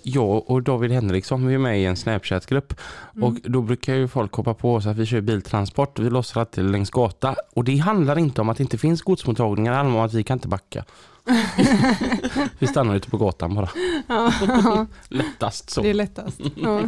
[0.02, 2.74] Jag och David Henriksson vi är med i en Snapchat-grupp
[3.22, 5.98] och då brukar ju folk hoppa på oss att vi kör biltransport.
[5.98, 9.72] Vi lossar alltid längs gata och det handlar inte om att det inte finns godsmottagningar,
[9.72, 10.84] det handlar om att vi kan inte backa.
[12.58, 13.68] vi stannar ute på gatan bara.
[14.08, 14.86] Ja.
[15.08, 15.82] Lättast så.
[15.82, 16.40] Det är lättast.
[16.56, 16.80] Ja.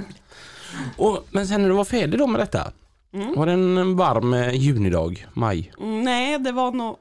[0.97, 2.73] Och, men sen när du var färdig då med detta,
[3.13, 3.35] Mm.
[3.35, 5.73] var det en varm eh, junidag, maj?
[5.81, 6.97] Mm, nej, det var nog,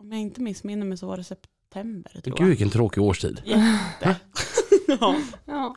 [0.00, 2.46] om jag inte missminner mig så var det september tror Gud jag.
[2.46, 3.42] vilken tråkig årstid.
[3.44, 4.16] Jätte.
[5.00, 5.14] ja.
[5.44, 5.74] Ja.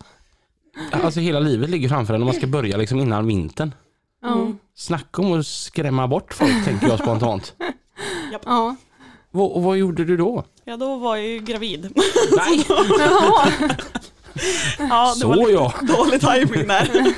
[0.91, 3.73] Alltså hela livet ligger framför en och man ska börja liksom innan vintern.
[4.21, 4.33] Ja.
[4.33, 4.57] Mm.
[4.75, 7.53] Snacka om att skrämma bort folk tänker jag spontant.
[8.45, 8.75] Ja.
[9.31, 10.45] Vad- Och vad gjorde du då?
[10.63, 11.91] ja, då var jag ju gravid.
[12.37, 12.65] Nej,
[14.79, 15.73] ja, det var så lite ja.
[15.81, 17.13] dålig timing där.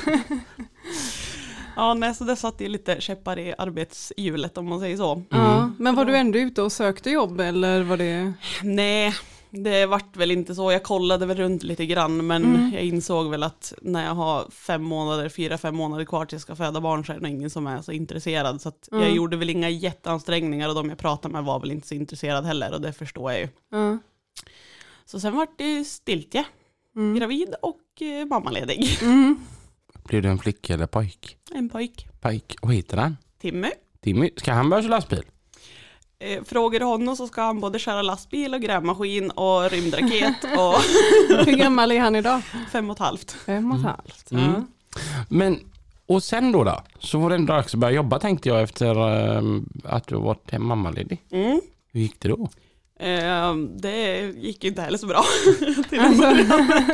[1.76, 5.22] Ja, nej, så det satt ju lite käppar i arbetshjulet om man säger så.
[5.30, 5.70] Ja.
[5.78, 8.32] Men var du ändå ute och sökte jobb eller var det?
[8.62, 9.14] Nej,
[9.50, 10.72] det vart väl inte så.
[10.72, 12.70] Jag kollade väl runt lite grann men Mm.
[12.74, 16.42] jag insåg väl att när jag har fem månader, fyra, fem månader kvar tills jag
[16.42, 18.60] ska föda barn så är det ingen som är så intresserad.
[18.62, 19.14] Så att jag Mm.
[19.14, 22.72] gjorde väl inga jätteansträngningar och de jag pratade med var väl inte så intresserade heller
[22.74, 23.48] och det förstår jag ju.
[23.70, 23.98] Ja.
[25.04, 26.44] Så sen vart det stiltje,
[26.96, 27.14] Mm.
[27.18, 28.86] gravid och eh, mammaledig.
[30.02, 30.08] Mm.
[30.08, 31.36] Blir det en flicka eller pojk?
[31.54, 32.56] En pojk, Pojk.
[32.62, 33.16] Vad heter han?
[33.40, 33.70] Timmy.
[34.00, 34.30] Timmy.
[34.36, 35.22] Ska han börja köra lastbil?
[36.18, 40.74] Eh, frågar du honom så ska han både köra lastbil och grävmaskin och rymdraket och
[41.46, 42.42] Hur gammal är han idag?
[42.72, 43.32] fem och ett halvt.
[43.32, 44.30] Fem och ett halvt.
[44.32, 44.44] Mm.
[44.52, 44.64] Ja.
[45.28, 45.60] Men,
[46.06, 46.82] och sen då då?
[46.98, 50.58] Så var det ändå dags att börja jobba tänkte jag efter ehm, att du varit
[50.58, 51.22] mammaledig.
[51.30, 51.60] Mm.
[51.92, 52.48] Hur gick det då?
[53.02, 55.24] Eh, det gick ju inte heller så bra
[55.88, 56.84] till en början.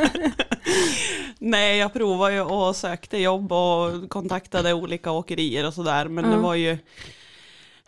[1.39, 6.29] Nej, jag provade ju och sökte jobb och kontaktade olika åkerier och sådär, men det
[6.29, 6.41] Mm.
[6.41, 6.77] var ju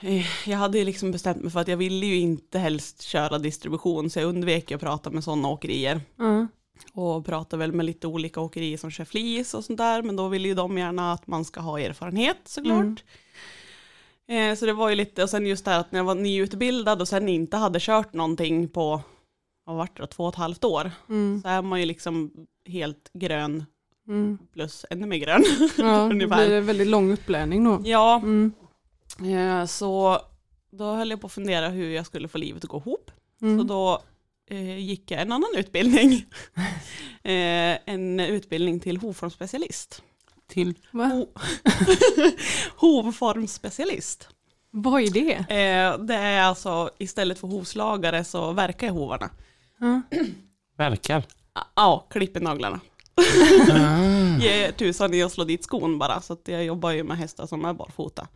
[0.01, 3.37] eh, jag hade ju liksom bestämt mig för att jag ville ju inte helst köra
[3.39, 6.01] distribution, så jag undvek att prata med sådana åkerier.
[6.17, 6.47] Ja.
[6.93, 10.27] Och pratade väl med lite olika åkerier som kör flis och sånt där, men då
[10.27, 13.03] vill ju de gärna att man ska ha erfarenhet såklart.
[14.31, 16.15] Eh, så det var ju lite, och sen just det här att när jag var
[16.15, 19.01] nyutbildad och sen inte hade kört någonting på,
[19.65, 21.41] vad vart det då, två och ett halvt år, Mm.
[21.41, 22.31] så är man ju liksom
[22.65, 23.65] helt grön
[24.07, 24.37] Mm.
[24.53, 25.43] plus ännu mer grön.
[25.77, 27.81] Ja, det blir det väldigt lång upplärning då.
[27.85, 28.51] Ja, Mm.
[29.23, 30.19] eh, så
[30.71, 33.11] då höll jag på att fundera hur jag skulle få livet att gå ihop.
[33.41, 33.59] Mm.
[33.59, 34.01] Så då
[34.55, 36.11] eh, gick jag en annan utbildning.
[37.23, 40.03] eh, en utbildning till hovformsspecialist.
[40.51, 40.73] Till?
[40.91, 41.27] Ho-
[42.75, 44.27] Hovformsspecialist.
[44.71, 45.33] Vad är det?
[45.33, 49.29] Eh, det är alltså istället för hovslagare så verkar jag hovarna.
[49.79, 50.01] Ja.
[50.77, 51.23] Verkar.
[51.53, 52.79] Ah, Ja, klipper naglarna.
[53.71, 54.37] Ah.
[54.41, 56.21] Ge tusan i att slå dit skon bara.
[56.21, 58.27] Så att jag jobbar ju med hästar som är barfota.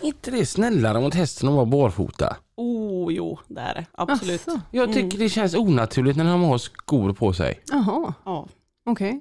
[0.00, 2.36] inte det snällare mot hästen att vara barfota?
[2.56, 3.86] Oh, jo, det är det.
[3.92, 4.48] Absolut.
[4.48, 4.60] Asså.
[4.70, 5.18] Jag tycker Mm.
[5.18, 7.60] det känns onaturligt när de har skor på sig.
[7.70, 8.46] Jaha, Ja.
[8.86, 9.20] okej.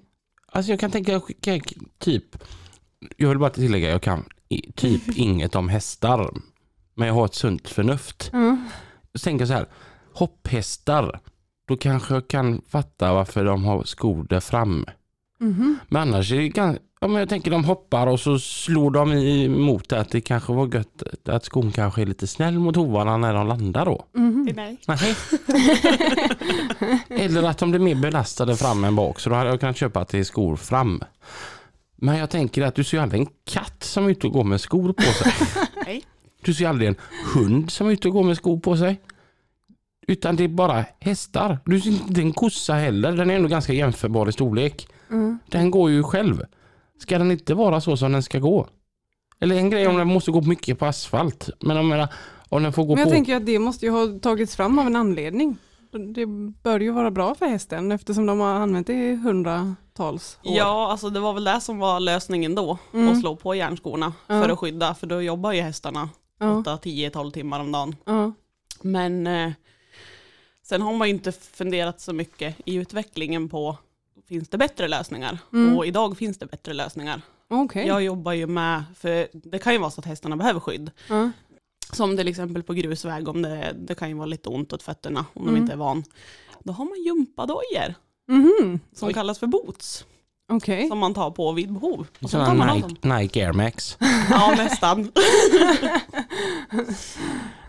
[0.52, 1.24] Alltså jag kan tänka, jag
[1.98, 2.44] typ,
[3.18, 4.26] jag vill bara tillägga, jag kan
[4.76, 6.34] typ inget om hästar.
[6.96, 8.30] Men jag har ett sunt förnuft.
[8.34, 8.58] Ja.
[9.14, 9.66] Så tänker jag så här,
[10.14, 11.20] hopphästar,
[11.68, 14.86] då kanske jag kan fatta varför de har skor där fram.
[15.40, 15.80] Mhm.
[15.88, 19.14] Men annars är det ganska, ja, men jag tänker de hoppar och så slår de
[19.14, 23.34] emot att det kanske var gött att skon kanske är lite snäll mot hovarna när
[23.34, 24.06] de landar då.
[24.14, 24.50] Mhm.
[24.56, 24.78] Nej.
[24.88, 25.16] Nej.
[27.26, 30.06] Eller att de blir mer belastade fram än bak så då hade jag kunnat köpa
[30.06, 31.04] till skor fram.
[31.96, 34.44] Men jag tänker att du ser ju aldrig en katt som är ute och går
[34.44, 35.34] med skor på sig.
[35.86, 36.04] Nej.
[36.42, 36.96] Du ser aldrig en
[37.34, 39.02] hund som är ute och går med skor på sig.
[40.08, 41.60] Utan det är bara hästar.
[41.66, 43.12] Du ser inte en kossa heller.
[43.12, 44.88] Den är ändå ganska jämförbar i storlek.
[45.10, 45.40] Mm.
[45.50, 46.44] Den går ju själv.
[46.98, 48.68] Ska den inte vara så som den ska gå?
[49.40, 51.50] Eller en grej om den måste gå mycket på asfalt.
[51.60, 52.08] Men om, jag,
[52.50, 53.12] om den får gå Men jag på...
[53.14, 55.58] tänker att det måste ju ha tagits fram av en anledning.
[56.16, 56.26] Det
[56.64, 60.58] bör ju vara bra för hästen eftersom de har använt det i hundratals år.
[60.58, 62.78] Ja, alltså det var väl det som var lösningen då.
[62.94, 63.10] Mm.
[63.10, 64.42] Att slå på järnskorna Ja.
[64.44, 64.94] för att skydda.
[64.96, 66.58] För då jobbar ju hästarna Ja.
[66.58, 67.96] 8, 10, 12 timmar om dagen.
[68.06, 68.32] Ja.
[68.82, 69.52] Men eh,
[70.64, 73.78] sen har man ju inte funderat så mycket i utvecklingen på
[74.28, 75.40] finns det bättre lösningar?
[75.54, 75.78] Mm.
[75.78, 77.22] Och idag finns det bättre lösningar.
[77.50, 77.88] Okej.
[77.88, 80.92] Jag jobbar ju med, för det kan ju vara så att hästarna behöver skydd.
[81.10, 81.32] Ja.
[81.94, 85.26] Som till exempel på grusväg, om det, det kan ju vara lite ont åt fötterna
[85.34, 85.54] om Mm.
[85.56, 86.04] de inte är van.
[86.64, 87.94] Då har man gympadojor
[88.28, 88.80] Mhm.
[88.94, 90.06] som kallas för boots.
[90.52, 90.88] Okej.
[90.88, 92.08] Som man tar på vid behov.
[92.22, 92.76] Och så tar.
[92.76, 93.98] Nike, Nike Air Max.
[94.30, 95.12] Ja, nästan.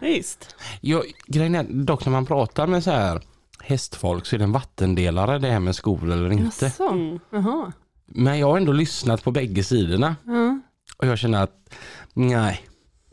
[0.01, 0.57] Visst.
[0.81, 3.21] Jag, grejen är dock när man pratar med så här
[3.63, 6.65] hästfolk så är det en vattendelare det här med skor eller inte.
[6.65, 6.89] Jaså?
[6.89, 7.19] Mm.
[7.31, 7.73] Jaha.
[8.07, 10.61] Men jag har ändå lyssnat på bägge sidorna Ja.
[10.97, 11.75] och jag känner att
[12.15, 12.61] nej.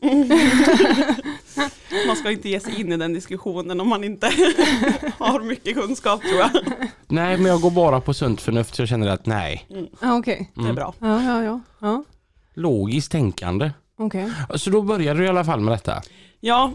[2.06, 4.26] Man ska inte ge sig in i den diskussionen om man inte
[5.18, 6.50] har mycket kunskap tror jag.
[7.08, 9.66] Nej men jag går bara på sunt förnuft så jag känner att nej.
[10.00, 10.50] Ja, Okej.
[10.54, 10.94] Det är bra.
[10.98, 11.60] Ja, ja, ja.
[11.80, 12.04] ja.
[12.54, 13.70] Logiskt tänkande.
[13.98, 14.32] Okej.
[14.54, 16.02] Så då började du i alla fall med detta.
[16.40, 16.72] Ja,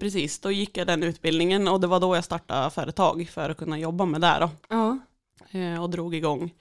[0.00, 0.38] precis.
[0.38, 3.78] Då gick jag den utbildningen och det var då jag startade företag för att kunna
[3.78, 4.50] jobba med det då.
[4.68, 4.98] Ja.
[5.58, 6.54] eh, och drog igång.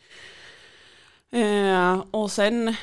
[1.31, 2.75] Eh, och sen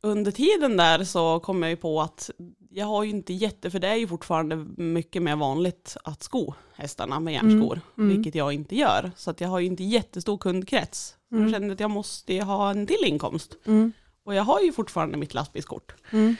[0.00, 2.30] under tiden där så kom jag ju på att
[2.70, 6.54] jag har ju inte jätte, för det är ju fortfarande mycket mer vanligt att sko
[6.74, 8.08] hästarna med järnskor, Mm.
[8.16, 9.10] vilket jag inte gör.
[9.16, 11.14] Så att jag har ju inte jättestor kundkrets.
[11.32, 11.42] Mm.
[11.42, 13.56] Jag kände att jag måste ha en till inkomst.
[13.66, 13.92] Mm.
[14.24, 15.94] Och jag har ju fortfarande mitt lastbilskort.
[16.10, 16.36] Mm.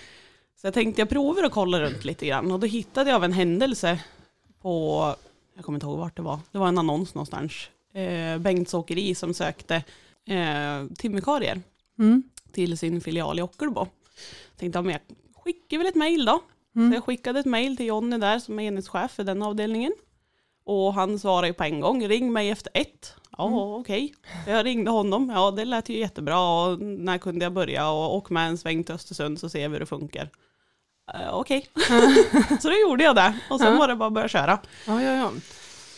[0.61, 3.25] Så jag tänkte jag provar att kolla runt lite grann och då hittade jag av
[3.25, 4.01] en händelse
[4.63, 5.05] på,
[5.55, 7.53] jag kommer inte ihåg vart det var, det var en annons någonstans.
[7.95, 9.75] Eh, Bengts åkeri som sökte
[10.27, 11.61] eh, timmerkarier
[11.99, 12.23] Mm.
[12.53, 13.87] till sin filial i Ockelbo.
[14.57, 15.01] Tänkte, men jag
[15.45, 16.41] skickar väl ett mejl då.
[16.77, 16.91] Mm.
[16.91, 19.93] Så jag skickade ett mejl till Jonny där som är enhetschef för den avdelningen.
[20.65, 23.15] Och han svarade ju på en gång, ring mig efter ett.
[23.39, 23.59] Ja, Mm.
[23.59, 24.15] okej.
[24.47, 28.35] Jag ringde honom, ja det lät ju jättebra och när kunde jag börja och åka
[28.35, 30.31] med en sväng till Östersund så ser vi hur det funkar.
[31.15, 31.67] Uh, okej,
[32.61, 33.79] så då gjorde jag det och sen Ja.
[33.79, 34.59] var det bara att börja köra.
[34.87, 35.31] Ja, ja, ja.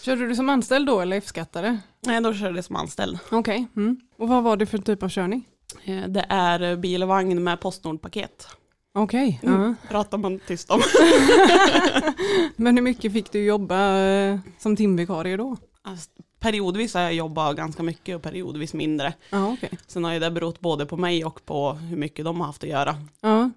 [0.03, 1.79] Körde du som anställd då eller F-skattare?
[2.01, 3.19] Nej, då körde jag som anställd.
[3.31, 3.67] Okej.
[3.77, 4.01] Mm.
[4.19, 5.45] Och vad var det för typ av körning?
[5.85, 8.49] Eh, Det är eh, bil och vagn med Postnord-paket.
[8.95, 9.41] Okej.
[9.43, 9.61] Mm.
[9.63, 9.89] ja.
[9.89, 10.81] Pratar man tyst om.
[12.57, 15.57] Men hur mycket fick du jobba eh, som timvikarie då?
[15.83, 19.13] Alltså, periodvis har jag jobbat ganska mycket och periodvis mindre.
[19.31, 19.71] Ja, okej.
[19.87, 22.63] Sen har ju det berott både på mig och på hur mycket de har haft
[22.65, 22.97] att göra.
[23.21, 23.51] Ja.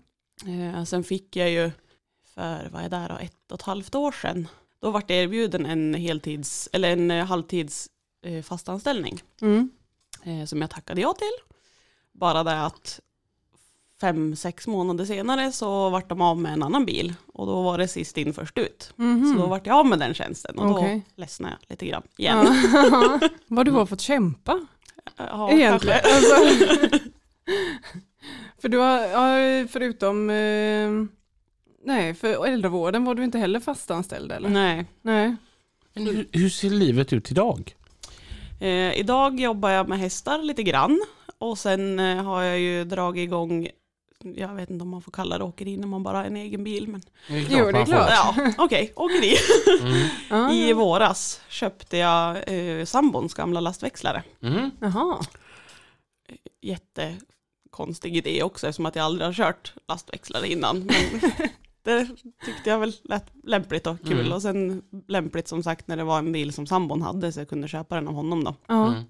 [0.47, 1.71] Eh, sen fick jag ju
[2.36, 4.47] för, vad är det då, ett och ett halvt år sedan.
[4.82, 7.89] Då vart jag erbjuden en heltids, eller en eh, halvtids
[8.25, 9.21] eh, fastanställning.
[9.41, 9.69] Mm.
[10.23, 11.56] Eh, som jag tackade ja till.
[12.12, 12.99] Bara det att
[14.01, 17.13] fem, sex månader senare så vart de av med en annan bil.
[17.34, 18.93] Och då var det sist in först ut.
[18.95, 19.34] Mhm.
[19.34, 21.06] Så då vart jag av med den tjänsten och Okej.
[21.15, 22.47] då ledsnade jag lite grann igen.
[23.47, 24.67] Vad du har fått kämpa
[25.17, 25.99] Ja, egentligen.
[28.62, 30.91] för du har, ja, förutom, eh,
[31.86, 34.49] nej, för äldrevården var du inte heller fastanställd eller?
[34.49, 34.86] Nej.
[35.01, 35.36] Nej.
[35.93, 37.75] Men hur, hur ser livet ut idag?
[38.59, 41.01] Eh, idag jobbar jag med hästar lite grann.
[41.38, 43.67] Och sen eh, har jag ju dragit igång,
[44.36, 46.63] jag vet inte om man får kalla det åkeri när man bara har en egen
[46.63, 46.88] bil.
[46.88, 48.09] Men, Det är Jo, det är klart.
[48.09, 49.36] ja, okej, åkeri.
[50.29, 50.51] Mm.
[50.51, 54.23] I våras köpte jag eh, sambons gamla lastväxlare.
[54.41, 54.71] Mm.
[54.81, 55.19] Jaha.
[57.73, 60.79] Jättekonstig idé också eftersom att jag aldrig har kört lastväxlare innan.
[60.79, 61.31] Men
[61.83, 62.07] det
[62.45, 64.19] tyckte jag väl lät lämpligt och kul.
[64.19, 64.33] Mm.
[64.33, 67.49] Och sen lämpligt som sagt när det var en bil som sambon hade så jag
[67.49, 68.55] kunde köpa den av honom då.
[68.69, 69.03] Mm.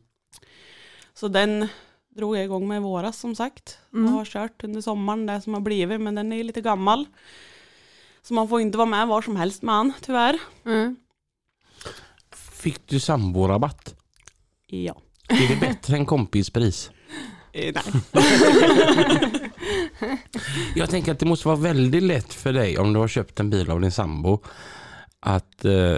[1.14, 1.68] Så den
[2.10, 3.80] drog jag igång med i våras som sagt.
[3.94, 4.06] Mm.
[4.06, 7.06] Och har kört under sommaren det som har blivit men den är ju lite gammal.
[8.22, 10.40] Så man får inte vara med var som helst med han tyvärr.
[10.66, 10.96] Mm.
[12.32, 13.96] Fick du samborabatt?
[14.68, 14.96] Ja.
[15.28, 16.92] Är det bättre än kompispris?
[17.54, 17.74] Eh,
[20.02, 20.24] nej.
[20.76, 23.50] Jag tänker att det måste vara väldigt lätt för dig om du har köpt en
[23.50, 24.40] bil av din sambo
[25.20, 25.96] att eh,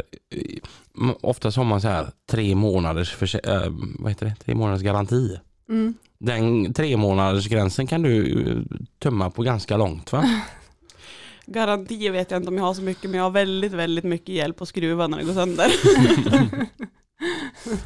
[1.22, 4.36] oftast har man så här tre månaders, försä- eh, vad heter det?
[4.46, 5.39] tre månaders garanti.
[5.70, 5.94] Mm.
[6.20, 8.58] Den tre månaders gränsen kan du eh,
[9.00, 10.41] tumma på ganska långt va?
[11.46, 14.36] Garantier vet jag inte om jag har så mycket men jag har väldigt, väldigt mycket
[14.36, 15.72] hjälp att skruva när det går sönder.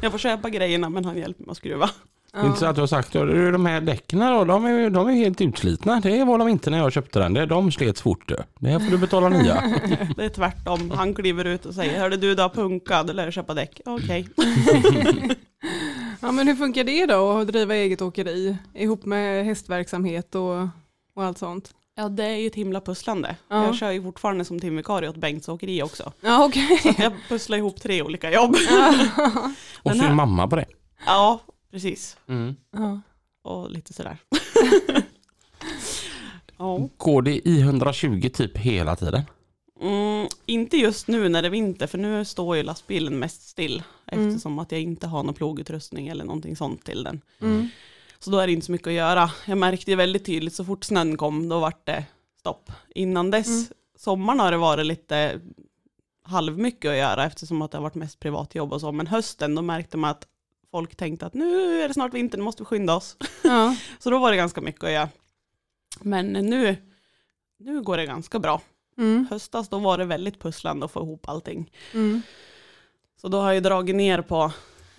[0.00, 1.90] jag får köpa grejerna men han hjälper mig att skruva.
[2.32, 2.46] Ja.
[2.46, 5.08] Inte så att du har sagt att de här däcken då, de är, ju- de
[5.08, 6.00] är helt utslitna.
[6.00, 7.34] Det var de inte när jag köpte den.
[7.34, 8.28] Det- De slets fort.
[8.28, 8.36] du.
[8.58, 9.54] Det här får du betala nya.
[10.16, 10.90] Det är tvärtom.
[10.96, 13.80] Han kliver ut och säger, hörde du, du har punkat, eller köpa däck.
[13.86, 14.28] Okej.
[16.20, 20.60] ja men hur funkar det då att driva eget åkeri ihop med hästverksamhet och,
[21.16, 21.70] och allt sånt?
[21.96, 23.36] Ja, det är ju ett himla pusslande.
[23.48, 23.64] Ja.
[23.64, 26.12] Jag kör ju fortfarande som timvikarie åt Bengts åkeri också.
[26.20, 26.78] Ja okej.
[26.82, 28.54] Så jag pusslar ihop tre olika jobb.
[29.82, 30.64] Och så mamma på det.
[31.06, 31.40] Ja,
[31.70, 32.16] precis.
[32.28, 32.56] Mm.
[32.70, 33.00] Ja.
[33.42, 34.18] Och lite sådär.
[36.56, 36.88] ja.
[36.96, 39.22] Går det i 120 typ hela tiden?
[39.80, 43.82] Mm, inte just nu när det är vinter, för nu står ju lastbilen mest still.
[44.06, 44.28] Mm.
[44.28, 47.20] Eftersom att jag inte har någon plogutrustning eller någonting sånt till den.
[47.40, 47.68] Mm.
[48.18, 49.30] Så då är det inte så mycket att göra.
[49.46, 52.04] Jag märkte ju väldigt tydligt så fort snön kom, då vart det
[52.38, 52.72] stopp.
[52.94, 53.64] Innan dess, Mm.
[53.98, 55.40] sommaren har det varit lite
[56.22, 58.92] halvmycket att göra eftersom att det har varit mest privatjobb och så.
[58.92, 60.26] Men hösten, då märkte man att
[60.70, 63.16] folk tänkte att nu är det snart vinter, nu måste vi skynda oss.
[63.42, 63.76] Ja.
[63.98, 65.08] Så då var det ganska mycket att göra.
[66.00, 66.76] Men nu,
[67.58, 68.60] nu går det ganska bra.
[68.98, 69.26] Mm.
[69.30, 71.70] Höstas då var det väldigt pusslande att få ihop allting.
[71.94, 72.22] Mm.
[73.20, 74.52] Så då har jag dragit ner på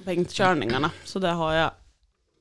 [0.05, 0.91] bänktkörningarna.
[1.03, 1.71] Så där har jag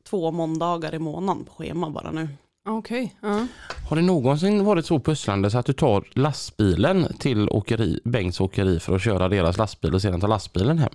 [0.04, 2.28] två måndagar i månaden på schema bara nu.
[2.64, 3.16] Okej.
[3.20, 3.46] Ja.
[3.88, 8.80] Har det någonsin varit så pusslande så att du tar lastbilen till åkeri, Bengts åkeri
[8.80, 10.92] för att köra deras lastbil och sedan ta lastbilen hem?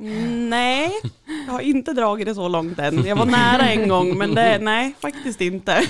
[0.00, 0.92] Mm, Nej,
[1.46, 3.04] jag har inte dragit det så långt än.
[3.04, 5.82] Jag var nära en gång, men det, nej, faktiskt inte.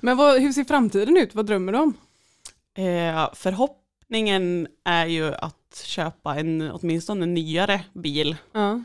[0.00, 1.34] Men vad, hur ser framtiden ut?
[1.34, 1.94] Vad drömmer du om?
[2.76, 8.36] Eh, förhoppningen är ju att köpa en åtminstone nyare bil.
[8.52, 8.82] Ja.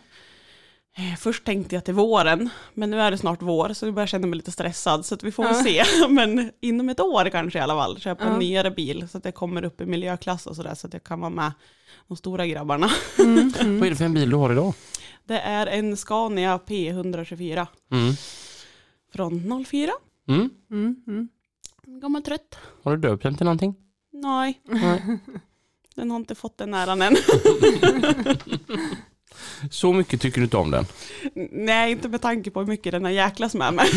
[0.98, 4.08] Eh, först tänkte jag till våren, men nu är det snart vår, så jag börjar
[4.08, 5.06] känna mig lite stressad.
[5.06, 5.84] Så att vi får väl Ja.
[5.84, 6.08] se.
[6.10, 8.30] Men inom ett år kanske i alla fall, köpa Ja.
[8.34, 9.08] en nyare bil.
[9.10, 11.52] Så att jag kommer upp i miljöklass och sådär, så att jag kan vara med
[12.08, 12.90] de stora grabbarna.
[13.20, 13.52] Mm.
[13.80, 14.74] Vad är det för en bil du har idag?
[15.26, 18.14] Det är en Scania P124 Mm.
[19.14, 19.92] från 04.
[20.28, 20.50] Mm.
[20.72, 20.96] Mm.
[21.08, 21.30] Mm.
[22.02, 22.56] Gammal trött.
[22.84, 23.76] Har du döpt den till någonting?
[24.14, 25.20] Nej, Nej.
[25.96, 27.16] den har inte fått den äran än.
[29.72, 30.86] Så mycket tycker du inte om den?
[31.52, 33.88] Nej, inte med tanke på hur mycket den har jäklas med mig.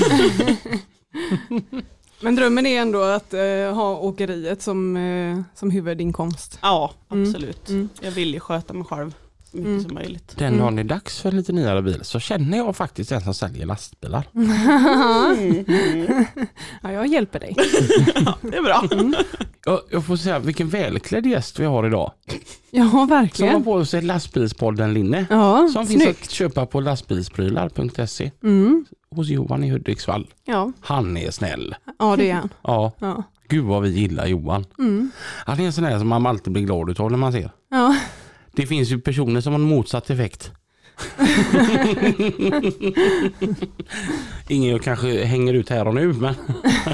[2.21, 6.59] Men drömmen är ändå att eh, ha åkeriet som, eh, som huvudinkomst.
[6.63, 7.29] Ja, Mm.
[7.29, 7.69] absolut.
[7.69, 7.89] Mm.
[8.01, 9.15] Jag vill ju sköta mig själv
[9.57, 9.83] mycket Mm.
[9.85, 10.35] som möjligt.
[10.39, 13.21] Den dagen det är dags för en lite nyare bil så känner jag faktiskt en
[13.21, 14.29] som säljer lastbilar.
[14.35, 15.65] Mm.
[16.83, 17.55] Ja, jag hjälper dig.
[18.43, 18.85] Det är bra.
[19.65, 22.13] Jag, jag får säga vilken välklädd gäst vi har idag.
[22.71, 23.65] Ja, Som har verkligen.
[23.65, 25.27] på sig lastbilspodden-linne.
[25.31, 26.23] Ja, Som finns snyggt.
[26.23, 28.85] att köpa på lastbilsprylar.se Mm.
[29.11, 30.27] hos Johan i Hudiksvall.
[30.45, 30.73] Ja.
[30.81, 31.75] Han är snäll.
[31.99, 32.49] ja, det är han.
[32.63, 33.23] Ja, Ja.
[33.49, 34.65] gud vad vi gillar Johan.
[34.79, 35.11] Mm.
[35.47, 37.51] Han är en sån där som man alltid blir glad utav när man ser.
[37.71, 37.97] Ja.
[38.57, 40.51] Det finns ju personer som har en motsatt effekt.
[44.49, 46.35] Ingen jag kanske hänger ut här och nu men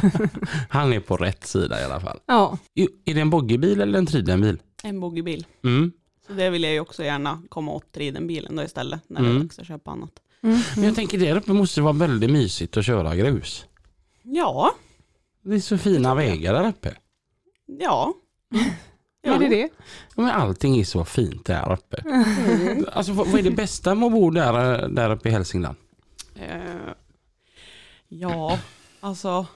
[0.68, 2.18] han är på rätt sida i alla fall.
[2.26, 2.58] ja.
[3.04, 4.58] Är det en boggybil eller en tridenbil?
[4.82, 5.46] En bogeybil.
[5.64, 5.92] Mm.
[6.26, 9.40] Så det vill jag ju också gärna komma åt ridenbilen då istället när det Mm.
[9.40, 10.10] är dags att köpa annat.
[10.42, 10.58] Mm.
[10.76, 13.64] Men jag tänker där uppe måste det vara väldigt mysigt att köra grus.
[14.22, 14.74] Ja,
[15.44, 16.94] Det är så fina vägar där uppe.
[17.80, 18.14] ja.
[19.22, 19.68] Är det det?
[20.16, 22.04] Ja, Men allting är så fint där uppe.
[22.92, 25.76] Alltså vad vad är det bästa med att bo där, där uppe i Hälsingland?
[26.34, 26.92] Eh,
[28.08, 28.58] ja,
[29.00, 29.46] alltså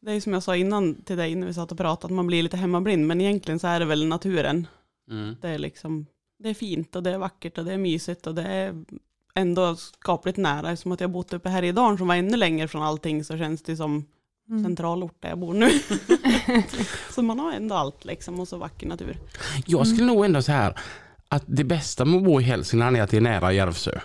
[0.00, 2.26] det är som jag sa innan till dig när vi satt och pratade, att man
[2.26, 4.66] blir lite hemmablind, men egentligen så är det väl naturen.
[5.40, 6.06] Det är liksom,
[6.38, 8.84] det är fint och det är vackert och det är mysigt och det är
[9.34, 10.76] ändå skapligt nära.
[10.76, 13.38] Som att jag bott uppe här i Darn som var ännu längre från allting så
[13.38, 14.06] känns det som
[14.50, 14.64] Mm.
[14.64, 15.70] centralort där jag bor nu.
[17.14, 19.16] så man har ändå allt liksom och så vacker natur.
[19.66, 20.78] Jag skulle nog ändå säga här
[21.28, 23.98] att det bästa med att bo i Hälsingland är att det är nära Järvsö.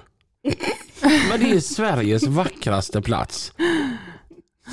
[1.29, 3.53] Men det är Sveriges vackraste plats.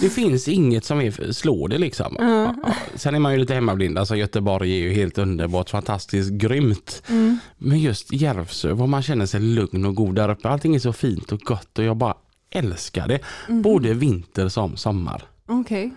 [0.01, 2.17] Det finns inget som är, slår det liksom.
[2.19, 2.55] Ja.
[2.95, 7.03] Sen är man ju lite hemmablind, alltså Göteborg är ju helt underbart, fantastiskt, grymt.
[7.09, 7.39] Mm.
[7.59, 10.49] Men just Järvsö, var man känner sig lugn och god där uppe.
[10.49, 12.15] Allting är så fint och gott och jag bara
[12.51, 13.21] älskar det.
[13.49, 15.30] Både vinter som sommar.
[15.51, 15.93] Okej.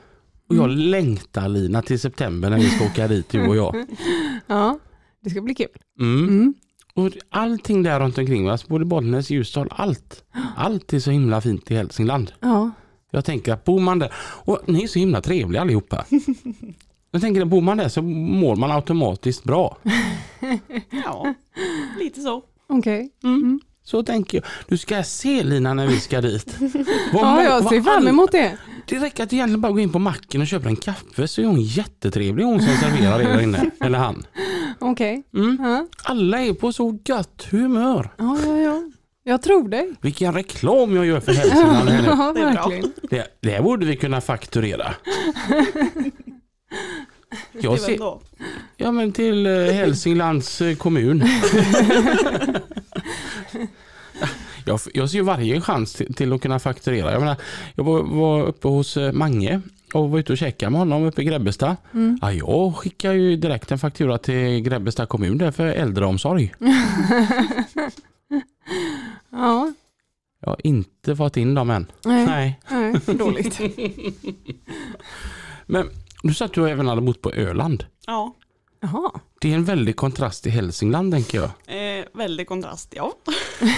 [0.50, 3.76] Och jag längtar Lina till september när vi ska åka dit du och jag.
[4.48, 4.80] Ja,
[5.22, 5.68] det ska bli kul.
[6.00, 6.28] Mm.
[6.28, 6.54] Mm.
[6.94, 10.24] Och allting där runt omkring oss, både Bollnäs, Ljusdal, allt.
[10.56, 12.32] Allt är så himla fint i Hälsingland.
[12.40, 12.72] Ja.
[13.12, 16.06] Jag tänker att bor man där, och ni är så himla trevliga allihopa.
[17.12, 19.78] Jag tänker att bor man där så mår man automatiskt bra.
[21.06, 21.34] Ja,
[22.00, 22.44] lite så.
[22.68, 23.12] Okej.
[23.84, 24.46] Så tänker jag.
[24.68, 26.56] Du ska se Lina när vi ska dit.
[27.14, 28.58] Vad Ja, jag ser fram emot det.
[28.88, 31.46] Det räcker att egentligen bara gå in på macken och köpa en kaffe så är
[31.46, 33.72] hon jättetrevlig hon som serverar er inne.
[33.80, 34.26] Eller han.
[34.80, 35.24] Okej.
[35.36, 35.58] Mm.
[35.62, 35.88] Ja.
[36.04, 38.14] Alla är på så gött humör.
[38.18, 38.84] ja, ja, ja.
[39.26, 39.92] Jag tror dig.
[40.02, 42.04] Vilken reklam jag gör för nu.
[42.06, 42.94] Ja, verkligen.
[43.10, 44.94] Det, det här borde vi kunna fakturera.
[47.52, 48.22] Jag Till vem ser, då?
[48.78, 51.24] ja men till eh, Hälsinglands eh, kommun.
[54.66, 57.12] jag, jag ser ju varje chans till, till att kunna fakturera.
[57.12, 57.36] Jag, menar,
[57.76, 59.62] jag var, var uppe hos eh, Mange
[59.94, 61.76] och var ute och käkade med honom uppe i Grebbestad.
[61.94, 62.20] Mm.
[62.22, 66.54] Ja, jag skickar ju direkt en faktura till Grebbestad kommun där för äldreomsorg.
[69.30, 69.74] Ja.
[70.40, 71.86] Jag har inte fått in dem än.
[72.06, 72.26] Nej.
[72.26, 72.60] Nej.
[73.06, 73.60] Nej, dåligt.
[75.66, 75.90] Men
[76.24, 77.86] du sa att du även hade bott på Öland.
[78.08, 78.36] Ja,
[78.80, 79.12] Jaha.
[79.42, 81.50] Det är en väldig kontrast till Hälsingland tänker jag.
[82.00, 82.94] eh, väldig kontrast.
[82.96, 83.14] Ja,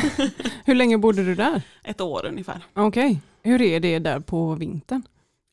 [0.65, 1.61] Hur länge bodde du där?
[1.83, 2.65] ett år ungefär.
[2.73, 3.19] Okej.
[3.43, 5.01] Hur är det där på vintern?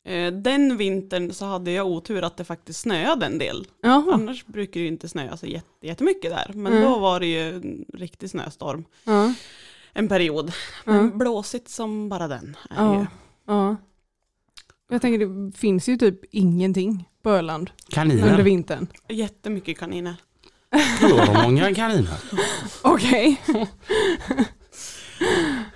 [0.08, 3.66] Eh, den vintern så hade jag otur att det faktiskt snöade en del.
[3.82, 4.12] Jaha.
[4.14, 6.50] Annars brukar det ju inte snöa så jätte, jättemycket där.
[6.54, 6.84] Men Mm.
[6.84, 9.34] då var det ju en riktig snöstorm Ja.
[9.92, 10.52] en period.
[10.84, 12.56] Men blåsigt som bara den.
[12.70, 12.98] Är Ja.
[13.00, 13.06] ju.
[13.46, 13.76] ja.
[14.92, 18.42] Jag tänker det finns ju typ ingenting på Öland under Kaniner.
[18.42, 18.86] vintern.
[19.08, 20.14] Jättemycket kaniner.
[21.42, 22.14] Många kaniner?
[22.82, 23.40] Okej.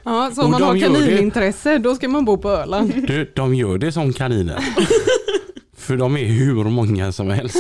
[0.02, 0.98] ja, så om Och man de har gör det.
[0.98, 3.06] kaninintresse då ska man bo på Öland.
[3.06, 4.64] Du, de gör det som kaniner.
[5.76, 7.56] För de är hur många som helst.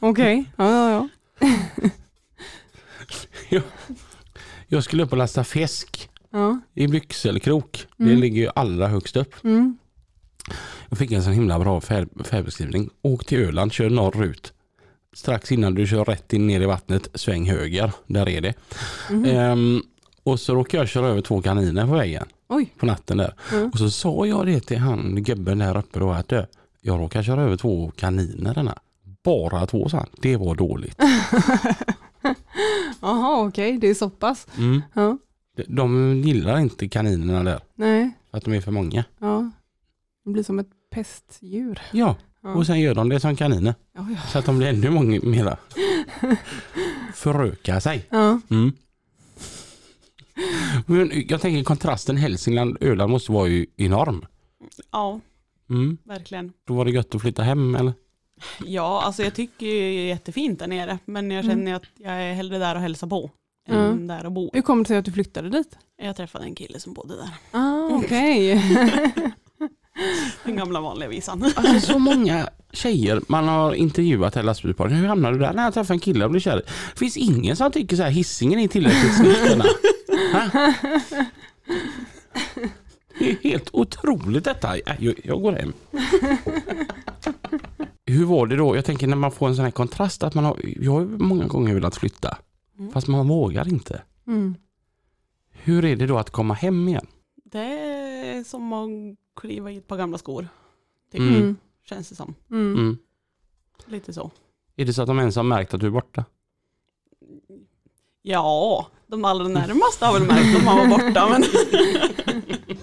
[0.00, 0.44] Okej.
[0.56, 1.08] Ja, ja,
[3.50, 3.60] ja.
[4.68, 6.60] Jag skulle upp och lasta fisk ja.
[6.74, 7.86] i Lyckselkrok.
[7.96, 8.18] Det Mm.
[8.20, 9.44] ligger ju allra högst upp.
[9.44, 9.78] Mm.
[10.94, 12.90] Jag fick en sån himla bra färd, färdbeskrivning.
[13.02, 14.52] Åk till Öland, kör norrut.
[15.12, 17.92] Strax innan du kör rätt in ner i vattnet, sväng höger.
[18.06, 18.54] Där är det.
[19.10, 19.24] Mhm.
[19.24, 19.82] Ehm,
[20.22, 22.26] och så råkade jag köra över två kaniner på vägen.
[22.48, 22.72] Oj.
[22.78, 23.34] På natten där.
[23.52, 23.68] Mm.
[23.70, 26.32] Och så sa jag det till han gubben där uppe då att
[26.80, 28.78] jag råkar köra över två kaniner denna.
[29.24, 30.06] Bara två sa han.
[30.20, 30.96] Det var dåligt.
[33.00, 33.78] Jaha, okej.
[33.78, 34.46] Det är så pass.
[34.58, 34.82] Mm.
[34.94, 35.18] Ja.
[35.56, 37.60] De- De gillar inte kaninerna där.
[37.74, 38.10] Nej.
[38.30, 39.04] För att de är för många.
[39.18, 39.50] Ja.
[40.24, 41.80] Det blir som ett pestdjur.
[41.92, 43.74] Ja, och sen gör de det som kaniner.
[43.94, 44.20] Ja, ja.
[44.32, 45.56] Så att de blir ännu många mera.
[47.14, 48.06] Föröka sig.
[48.10, 48.40] ja.
[48.50, 48.72] Mm.
[50.86, 54.26] Men jag tänker kontrasten Hälsingland, Öland måste vara ju enorm.
[54.92, 55.20] Ja,
[55.70, 55.98] Mm.
[56.04, 56.52] verkligen.
[56.66, 57.92] Då var det gött att flytta hem eller?
[58.64, 60.98] Ja, alltså jag tycker ju jättefint där nere.
[61.04, 61.56] Men jag Mm.
[61.56, 63.30] känner att jag är hellre där och hälsar på.
[63.68, 64.50] än där och bo.
[64.52, 65.78] Hur kommer det sig att du flyttade dit?
[65.96, 67.28] Jag träffade en kille som bodde där.
[67.50, 68.52] Ah, Okej.
[70.44, 71.44] Den gamla vanliga visan.
[71.56, 74.96] Alltså så många tjejer man har intervjuat hela Lastbilspodden.
[74.96, 75.52] Hur hamnade du där?
[75.52, 76.56] När jag träffade en kille och blev kär.
[76.92, 79.34] Det finns ingen som tycker så här hissingen är tillräckligt snygg.
[83.18, 84.76] Det är helt otroligt detta.
[84.76, 85.72] Äh, Jag, jag går hem.
[88.06, 88.76] Hur var det då?
[88.76, 91.46] Jag tänker när man får en sån här kontrast att man har, jag har många
[91.46, 92.38] gånger velat flytta.
[92.78, 92.92] Mm.
[92.92, 94.02] Fast man vågar inte.
[94.26, 94.54] Mm.
[95.52, 97.06] Hur är det då att komma hem igen?
[97.44, 98.88] Det är som att
[99.36, 100.48] kliva i ett par gamla skor.
[101.12, 101.34] Typ, Mm.
[101.34, 101.56] Mm.
[101.84, 102.34] Känns det som.
[102.50, 102.72] Mm.
[102.74, 102.98] Mm.
[103.86, 104.30] Lite så.
[104.76, 106.24] Är det så att de ens har märkt att du är borta?
[108.22, 111.28] Ja, de allra närmaste har väl märkt att man var borta.
[111.30, 111.42] Men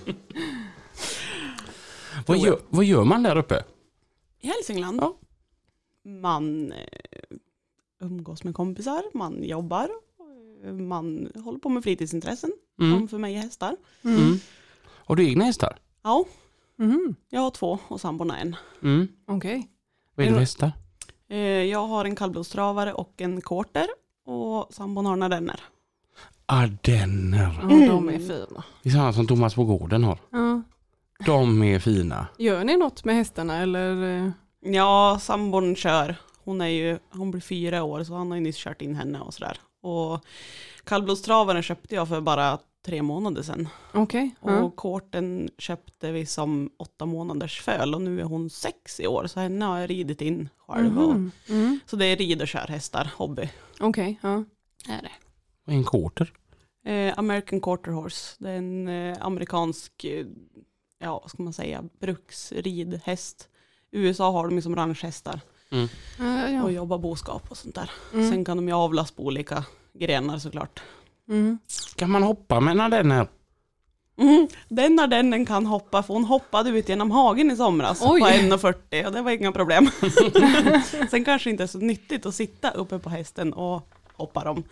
[2.27, 3.63] Vad gör, vad gör man där uppe?
[4.39, 5.17] I Hälsingland, Ja.
[6.03, 6.87] man eh,
[7.99, 9.89] umgås med kompisar, man jobbar,
[10.65, 12.97] eh, man håller på med fritidsintressen, Mm.
[12.97, 13.75] som för mig är hästar.
[14.01, 14.37] Mm.
[14.85, 15.79] Har du egna hästar?
[16.03, 16.25] Ja,
[16.79, 17.15] Mm.
[17.29, 18.55] jag har två och sambon har en.
[18.83, 19.07] Mm.
[19.27, 19.67] Okej.
[20.15, 20.71] Vad är det för hästar?
[21.29, 23.87] Eh, Jag har en kallblodstravare och en quarter
[24.25, 25.59] och sambon har en ardenner.
[26.45, 27.59] Ardenner.
[27.61, 28.63] Ja, de är fina.
[28.83, 30.19] Det är samma som Thomas på gården har.
[30.31, 30.61] Ja.
[31.25, 32.27] De är fina.
[32.37, 34.03] Gör ni något med hästarna eller?
[34.25, 34.29] eh?
[34.73, 36.15] Ja, sambon kör.
[36.43, 39.19] Hon, är ju, hon blir fyra år så han har ju nyss kört in henne
[39.19, 39.57] och sådär.
[39.81, 40.25] Och
[40.83, 43.67] kallblodstravaren köpte jag för bara tre månader sedan.
[43.93, 44.35] Okej.
[44.41, 44.63] ja.
[44.63, 49.27] Och korten köpte vi som åtta månaders föl och nu är hon sex i år
[49.27, 50.99] så henne har jag ridit in själv.
[50.99, 51.31] Och, Mhm.
[51.49, 51.79] Mm.
[51.85, 53.49] så det är rid och körhästar, hobby.
[53.79, 54.19] Okej.
[54.21, 54.43] ja.
[54.89, 55.11] Är det.
[55.67, 56.33] Och en quarter.
[56.85, 60.25] Eh, American Quarter Horse, det är en eh, amerikansk, eh,
[60.99, 63.49] ja vad ska man säga, bruksridhäst.
[63.91, 65.39] I USA har de ju som ranchhästar
[66.19, 66.63] Mm.
[66.63, 67.91] Och jobbar boskap och sånt där.
[68.13, 68.29] Mm.
[68.31, 70.81] Sen kan de ju avlas på olika grenar såklart.
[71.29, 71.57] Mm.
[71.95, 73.27] Kan man hoppa med en ardenner?
[74.17, 78.21] Mm, den när den kan hoppa, för hon hoppade ut genom hagen i somras Oj.
[78.21, 79.89] på 1,40 och det var inga problem.
[81.09, 84.63] Sen kanske inte är så nyttigt att sitta uppe på hästen och hoppa dem.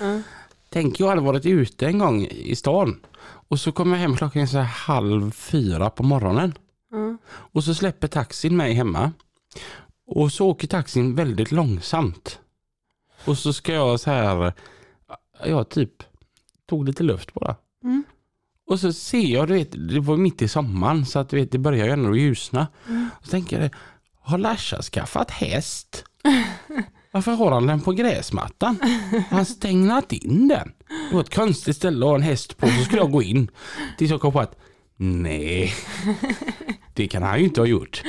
[0.00, 0.20] Ja.
[0.68, 3.00] Tänk jag hade varit ute en gång i stan.
[3.48, 6.54] Och så kommer jag hem klockan är så här halv fyra på morgonen.
[6.90, 7.16] Ja.
[7.28, 9.12] Och så släpper taxin mig hemma.
[10.06, 12.38] Och så åker taxin väldigt långsamt.
[13.24, 14.52] Och så ska jag så här,
[15.44, 16.02] jag typ
[16.66, 17.56] tog lite luft bara.
[17.84, 18.04] Mm.
[18.66, 21.52] Och så ser jag, du vet, det var mitt i sommaren så att du vet,
[21.52, 22.66] det börjar ju ändå ljusna.
[22.88, 23.08] Mm.
[23.18, 23.70] Och så tänker jag,
[24.20, 26.04] har Larsa skaffat häst?
[27.10, 28.78] Varför har han den på gräsmattan?
[29.12, 30.72] Har han stängt in den?
[31.08, 33.50] Det var ett konstigt ställe att ha en häst på, så skulle jag gå in.
[33.98, 34.58] Tills jag kom på att,
[34.96, 35.74] nej,
[36.94, 38.02] det kan han ju inte ha gjort.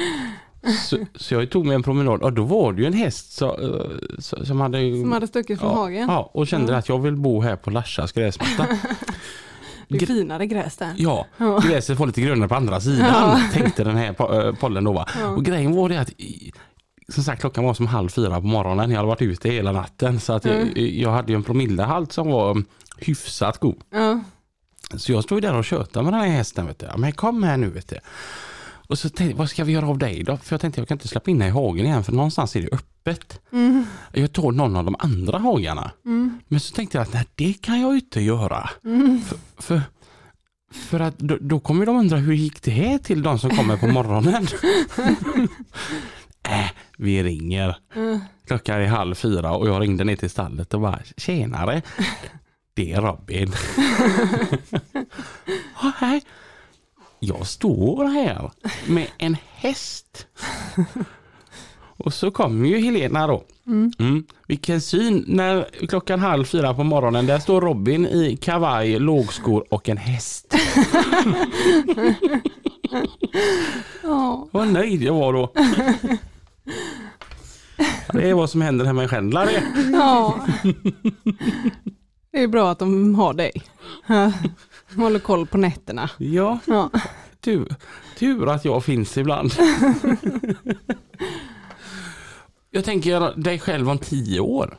[0.89, 3.59] Så, så jag tog mig en promenad och då var det ju en häst så,
[3.59, 4.77] eh, så, som hade...
[5.01, 6.07] Som hade stuckit från ja, hagen.
[6.09, 6.77] Ja, och kände Ja.
[6.77, 8.67] att jag vill bo här på Larsas gräsmatta.
[9.89, 10.93] Det är finare gräs där.
[10.97, 11.59] Ja, Ja.
[11.59, 13.39] gräset var lite grönare på andra sidan, Ja.
[13.53, 14.07] tänkte den här
[14.47, 15.05] eh, pollen då.
[15.21, 15.27] Ja.
[15.29, 16.11] Och grejen var det att
[17.09, 20.19] som sagt klockan var som halv fyra på morgonen, jag hade varit ute hela natten
[20.19, 20.71] så att jag, Mm.
[20.75, 22.65] jag hade ju en promillehalt som var mm,
[22.97, 23.81] hyfsat god.
[24.97, 26.65] Så jag stod där och tjötade med den här hästen.
[26.67, 26.87] Vet du.
[26.97, 27.95] Men kom här nu vet du.
[28.87, 30.37] Och så tänkte vad ska vi göra av dig då?
[30.37, 32.61] För jag tänkte jag kan inte släppa in dig i hagen igen för någonstans är
[32.61, 33.39] det öppet.
[33.51, 33.85] Mm.
[34.13, 35.91] Jag tog någon av de andra hagarna.
[36.05, 36.39] Mm.
[36.47, 38.69] Men så tänkte jag att nej, det kan jag inte göra.
[38.85, 39.21] Mm.
[39.21, 39.81] För, för,
[40.73, 43.77] för att då, då kommer de undra hur gick det här till de som kommer
[43.77, 44.47] på morgonen?
[46.49, 47.77] äh, vi ringer.
[47.95, 48.19] Mm.
[48.47, 51.81] Klockan är halv fyra och jag ringde ner till stallet och bara tjenare.
[52.73, 53.51] Det är Robin.
[55.81, 56.21] Ja, hej.
[57.19, 58.51] Jag står här
[58.87, 60.27] med en häst.
[61.97, 63.43] Och så kommer ju Helena då.
[63.67, 63.91] Mm.
[63.99, 64.25] Mm.
[64.47, 69.89] Vilken syn när klockan halv fyra på morgonen där står Robin i kavaj, lågskor och
[69.89, 70.55] en häst.
[74.51, 75.53] Vad nöjd jag var då.
[78.13, 79.47] Det är vad som händer hemma i Skändla
[79.91, 80.45] ja.
[82.31, 83.51] Det är bra att de har dig.
[84.89, 86.09] De håller koll på nätterna.
[86.17, 86.89] Ja, Ja.
[87.39, 87.75] tur,
[88.17, 89.51] tur att jag finns ibland.
[92.69, 94.77] Jag tänker dig själv om tio år.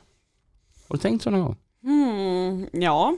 [0.88, 1.56] Har du tänkt så någon gång?
[1.84, 3.16] Mm, ja,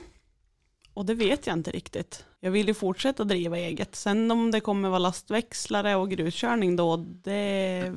[0.94, 2.24] och det vet jag inte riktigt.
[2.40, 3.96] Jag vill ju fortsätta driva eget.
[3.96, 7.92] Sen om det kommer vara lastväxlare och gruskörning då, det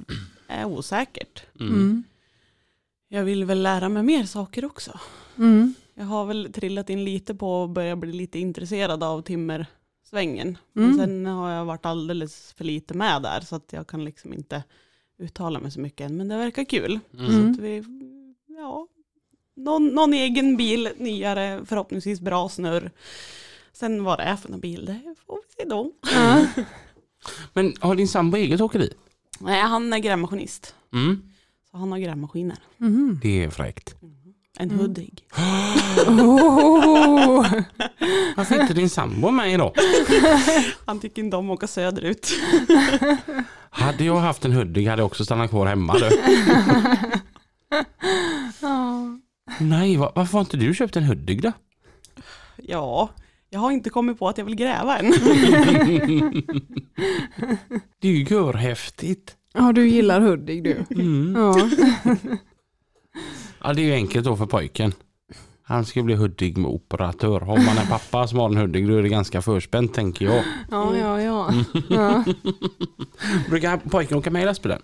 [0.47, 1.43] är osäkert.
[1.59, 2.03] Mm.
[3.07, 4.99] Jag vill väl lära mig mer saker också.
[5.37, 5.73] Mm.
[5.95, 10.57] Jag har väl trillat in lite på att börja bli lite intresserad av timmersvängen.
[10.73, 10.97] Men Mm.
[10.97, 14.63] sen har jag varit alldeles för lite med där så att jag kan liksom inte
[15.17, 16.17] uttala mig så mycket än.
[16.17, 16.99] Men det verkar kul.
[17.11, 17.51] Så Mm.
[17.51, 17.83] att vi,
[18.47, 18.87] ja,
[19.55, 22.91] någon, någon egen bil, nyare, förhoppningsvis bra snurr.
[23.73, 25.91] Sen vad det är för någon bil, det får vi se då.
[26.15, 26.45] Ja.
[27.53, 28.93] Men har din sambo eget åkeri?
[29.39, 30.75] Nej, han är grävmaskinist.
[30.93, 31.21] Mm.
[31.71, 32.57] Så han har grävmaskiner.
[32.77, 33.19] Mhm.
[33.21, 33.95] Det är fräckt.
[34.59, 35.23] En Hudig.
[36.07, 37.47] Oh.
[38.35, 39.73] Varför sitter din sambo med idag?
[40.85, 42.33] Han tycker inte om att åka söderut.
[43.69, 46.09] Hade jag haft en Hudik hade jag också stannat kvar hemma du.
[49.59, 51.51] Nej, va- varför har inte du köpt en Hudik då?
[52.57, 53.09] Ja,
[53.49, 55.11] jag har inte kommit på att jag vill gräva än.
[57.99, 59.35] Det är ju görhäftigt.
[59.53, 60.85] ja, du gillar Hudik du.
[61.01, 61.35] Mm.
[61.37, 61.69] Ja.
[63.63, 64.93] Ja, det är ju enkelt då för pojken.
[65.65, 67.39] Han ska bli Hudik med operatör.
[67.39, 70.43] Har man en pappa som har en Hudik då är det ganska förspänt tänker jag.
[70.71, 71.53] Ja, ja, ja.
[71.89, 72.23] ja.
[73.49, 74.81] Brukar pojken åka med i lastbilen?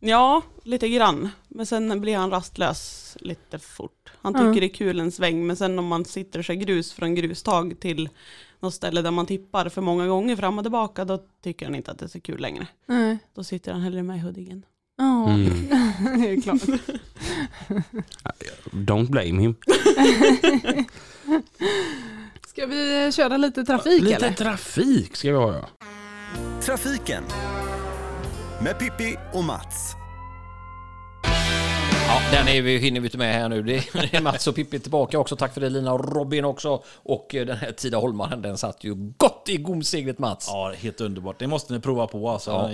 [0.00, 1.28] Ja, lite grann.
[1.48, 4.12] Men sen blir han rastlös lite fort.
[4.22, 4.52] Han tycker Ja.
[4.60, 8.08] det är kul en sväng, men sen om man sitter sig grus från grustag till
[8.60, 11.90] något ställe där man tippar för många gånger fram och tillbaka, då tycker han inte
[11.90, 12.66] att det är så kul längre.
[12.86, 13.18] Nej.
[13.34, 14.62] Då sitter han hellre med i Huddingen.
[15.00, 15.68] Ja, Mm.
[16.20, 16.60] det är klart.
[18.72, 19.54] Don't blame him.
[22.48, 24.32] Ska vi köra lite trafik Lite eller?
[24.32, 25.68] trafik ska vi ha ja.
[26.62, 27.24] Trafiken
[28.62, 29.94] med Pippi och Mats.
[32.10, 33.62] Ja, den är vi, hinner vi inte med här nu.
[33.62, 33.76] Det
[34.14, 35.36] är, Mats och Pippi tillbaka också.
[35.36, 36.82] Tack för det Lina och Robin också.
[36.94, 40.48] Och eh, den här Tidaholmaren, den satt ju gott i gomseglet Mats.
[40.48, 41.38] Ja, helt underbart.
[41.38, 42.50] Det måste ni prova på alltså.
[42.50, 42.62] Ja.
[42.62, 42.70] Den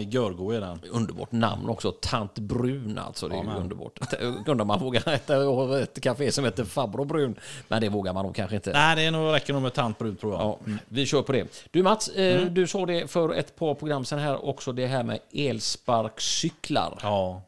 [0.55, 0.81] är den.
[0.91, 1.93] Underbart namn också.
[1.93, 3.29] Tant Brun alltså.
[3.29, 3.99] Det är Ja, underbart.
[4.47, 7.35] Undrar man vågar äta ett café som heter Farbror Brun.
[7.69, 8.73] Men det vågar man nog kanske inte.
[8.73, 10.43] Nej, det är nog, räcker nog med tantbrud tror jag.
[10.43, 10.59] Ja,
[10.89, 11.69] vi kör på det.
[11.71, 15.03] Du Mats, eh, du såg det för ett par program sen här också, det här
[15.03, 16.99] med elsparkcyklar.
[17.03, 17.43] Ja.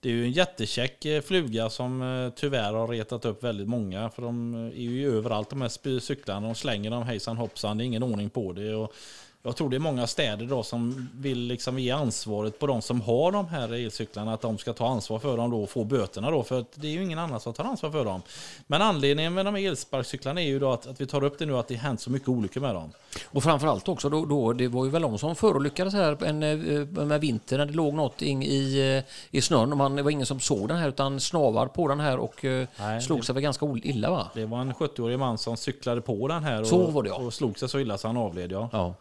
[0.00, 4.10] Det är ju en jättekäck eh, fluga som eh, tyvärr har retat upp väldigt många.
[4.10, 6.46] För de eh, är ju överallt de här cyklarna.
[6.46, 7.78] De slänger dem hejsan hoppsan.
[7.78, 8.74] Det är ingen ordning på det.
[8.74, 8.94] Och
[9.42, 13.00] jag tror det är många städer då som vill liksom ge ansvaret på de som
[13.00, 14.32] har de här elcyklarna.
[14.34, 16.42] Att de ska ta ansvar för dem då och få böterna då.
[16.42, 18.22] För det är ju ingen annan som tar ansvar för dem.
[18.66, 21.46] Men anledningen med de här elsparkcyklarna är ju då att, att vi tar upp det
[21.46, 22.92] nu att det hänt så mycket olyckor med dem.
[23.30, 27.04] Och framförallt också då, då, det var ju väl de som förolyckades här en, eh,
[27.04, 30.10] med vinter när det låg något in i, eh, i snön och man, det var
[30.10, 33.24] ingen som såg den här utan snavar på den här och eh, Nej, slog det-
[33.24, 34.26] sig väl ganska illa va?
[34.34, 37.14] Det var en 70-årig man som cyklade på den här och, Så var det, ja.
[37.16, 38.52] och slog sig så illa så han avled.
[38.52, 38.68] Ja.
[38.72, 38.94] Ja.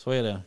[0.00, 0.40] Så är det.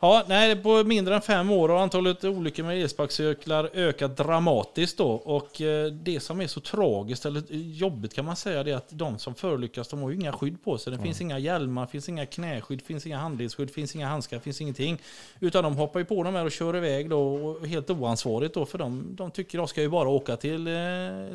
[0.00, 5.10] Ja, nej, på mindre än fem år har antalet olyckor med elsparkcyklar ökat dramatiskt då.
[5.10, 8.88] Och eh, det som är så tragiskt eller jobbigt kan man säga det är att
[8.88, 10.92] de som förolyckas de har ju inga skydd på sig.
[10.92, 14.60] Det finns inga hjälmar, finns inga knäskydd, finns inga handelsskydd, det finns inga handskar, finns
[14.60, 14.98] ingenting.
[15.40, 18.66] Utan de hoppar ju på de här och kör iväg då och helt oansvarigt då
[18.66, 20.74] för de, de tycker de ska ju bara åka till, eh,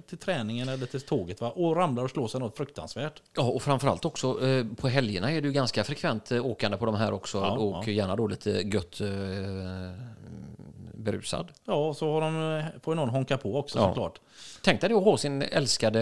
[0.08, 1.52] till träningen eller till tåget va?
[1.56, 3.22] och ramlar och slår sig något fruktansvärt.
[3.36, 6.96] Ja, och framförallt också eh, på helgerna är det ju ganska frekvent åkande på de
[6.96, 7.92] här också Ja, och ja.
[7.92, 9.08] gärna då lite gött eh,
[10.94, 11.48] berusad.
[11.66, 13.88] Ja, och så har de eh, får ju någon honka på också Ja.
[13.88, 14.20] såklart.
[14.64, 16.02] Tänk dig att ha sin älskade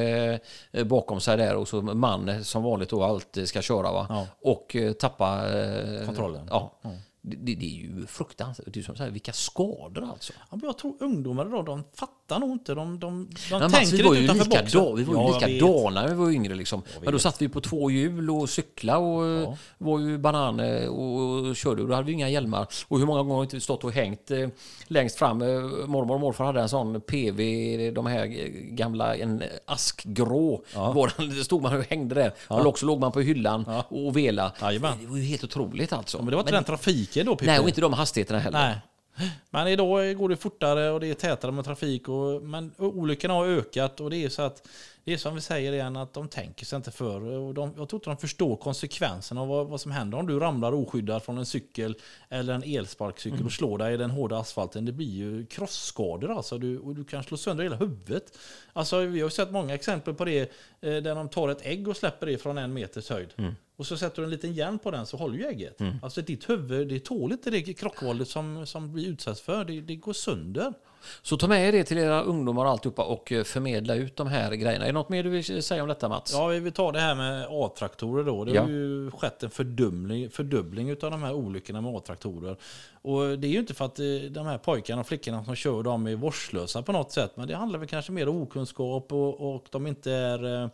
[0.72, 4.06] eh, bakom sig där och så man eh, som vanligt då alltid ska köra va?
[4.10, 4.28] Ja.
[4.42, 6.48] och eh, tappa eh, Kontrollen.
[6.52, 6.72] Ja.
[6.82, 6.90] Det,
[7.36, 8.68] det, det är ju fruktansvärt.
[8.74, 10.34] Det är som så här, vilka skador alltså.
[10.40, 12.74] Ja, men jag tror ungdomar idag, de fattar nog inte.
[12.74, 14.82] De, de, de Men tänker var inte utanför lika, boxen.
[14.84, 16.56] da, vi var ju Ja, likadana när vi var yngre.
[16.56, 16.82] Liksom.
[17.04, 19.58] Men då satt vi på två hjul och cykla och Ja.
[19.78, 21.20] var ju banan eh, och,
[21.50, 21.82] och körde.
[21.82, 22.68] Och då hade vi inga hjälmar.
[22.88, 24.48] Och hur många gånger har inte vi stått och hängt eh,
[24.88, 25.42] längst fram?
[25.42, 25.48] Eh,
[25.88, 30.64] mormor och morfar hade en sån PV, de här eh, gamla, en askgrå.
[30.74, 32.32] Var den, det stod man och hängde där.
[32.50, 33.86] Eller också låg man på hyllan Ja.
[33.90, 34.52] och vela.
[34.60, 36.18] Det var ju helt otroligt alltså.
[36.18, 37.46] Ja, men det var inte den trafiken då, Pippi.
[37.46, 38.60] Nej, och inte de hastigheterna heller.
[38.60, 38.82] Nej.
[39.50, 42.10] Men idag går det fortare och det är tätare med trafik.
[42.10, 44.68] Och, men olyckorna har ökat och det är så att
[45.04, 47.22] det är som vi säger igen att de tänker sig inte för.
[47.22, 50.40] Och de, jag tror inte de förstår konsekvenserna av vad, vad som händer om du
[50.40, 51.96] ramlar oskyddad från en cykel
[52.30, 54.86] eller en elsparkcykel och slår dig i den hårda asfalten.
[54.86, 56.58] Det blir ju krossskador alltså.
[56.58, 58.38] Du, och du kan slå sönder hela huvudet.
[58.74, 60.48] Alltså, vi har sett många exempel på det eh,
[60.80, 63.34] där de tar ett ägg och släpper det från en meters höjd.
[63.78, 65.78] Och så sätter du en liten hjälm på den så håller ju ägget.
[66.02, 69.66] Alltså ditt huvud, det tål inte det krockvåldet som, som blir utsatt för.
[69.66, 70.74] Det, det går sönder.
[71.22, 74.28] Så ta med er det till era ungdomar och alltihopa och eh, förmedla ut de
[74.28, 74.86] här grejerna.
[74.86, 76.34] Är det något mer du vill säga om detta Mats?
[76.34, 78.46] Ja, vi vill ta det här med A-traktorer då.
[78.46, 78.62] Det Ja.
[78.62, 82.58] har ju skett en fördubbling, fördubbling av de här olyckorna med A-traktorer.
[83.02, 85.84] Och det är ju inte för att eh, de här pojkarna och flickorna som kör
[85.84, 87.32] dem är vårdslösa på något sätt.
[87.38, 90.70] Men det handlar väl kanske mer om okunskap och, och de inte är, eh,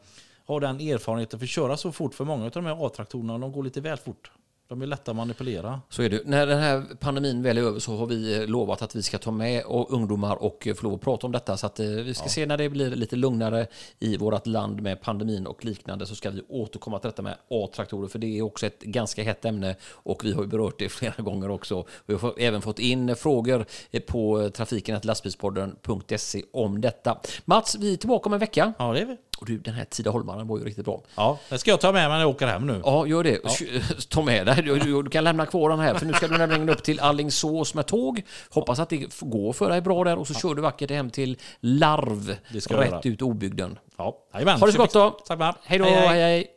[0.45, 2.13] har den erfarenheten för att köra så fort.
[2.13, 4.31] För många av de här A-traktorerna de går lite väl fort.
[4.67, 5.81] De är lätta att manipulera.
[5.89, 6.21] Så är det.
[6.25, 9.17] När den här pandemin väl är över så har vi eh, lovat att vi ska
[9.17, 11.57] ta med och ungdomar och eh, få lov att prata om detta.
[11.57, 13.67] Så att eh, vi ska se när det blir lite lugnare
[13.99, 18.07] i vårt land med pandemin och liknande så ska vi återkomma till detta med A-traktorer
[18.07, 21.23] för det är också ett ganska hett ämne och vi har ju berört det flera
[21.23, 21.85] gånger också.
[22.05, 23.65] Vi har även fått in frågor
[24.07, 27.19] på trafiken lastbilspodden.se om detta.
[27.45, 28.73] Mats, vi är tillbaka om en vecka.
[28.77, 29.17] Ja, det är vi.
[29.39, 31.01] Och du, den här Tidaholmaren var ju riktigt bra.
[31.15, 32.81] Ja, det ska jag ta med mig när jag åker hem nu.
[32.85, 33.39] Ja, gör det.
[34.09, 34.52] Ta med dig.
[34.55, 36.99] Du, du, du kan lämna kvar den här, för nu ska du nämligen upp till
[36.99, 38.21] Allingsås med tåg.
[38.49, 41.37] Hoppas att det går för dig bra där och så kör du vackert hem till
[41.59, 43.01] Larv, Det ska jag rätt göra.
[43.13, 43.79] ut Obygden.
[43.97, 44.59] Ja, jajamän.
[44.59, 45.09] Ha det så gott då.
[45.09, 45.55] Tack.
[45.63, 46.47] Hej då, hej hej.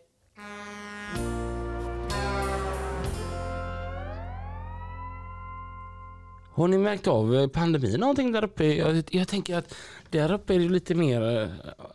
[6.55, 8.64] Har ni märkt av eh, pandemin någonting där uppe?
[8.64, 9.74] Jag, jag tänker att
[10.11, 11.49] där uppe är det lite mer, eh,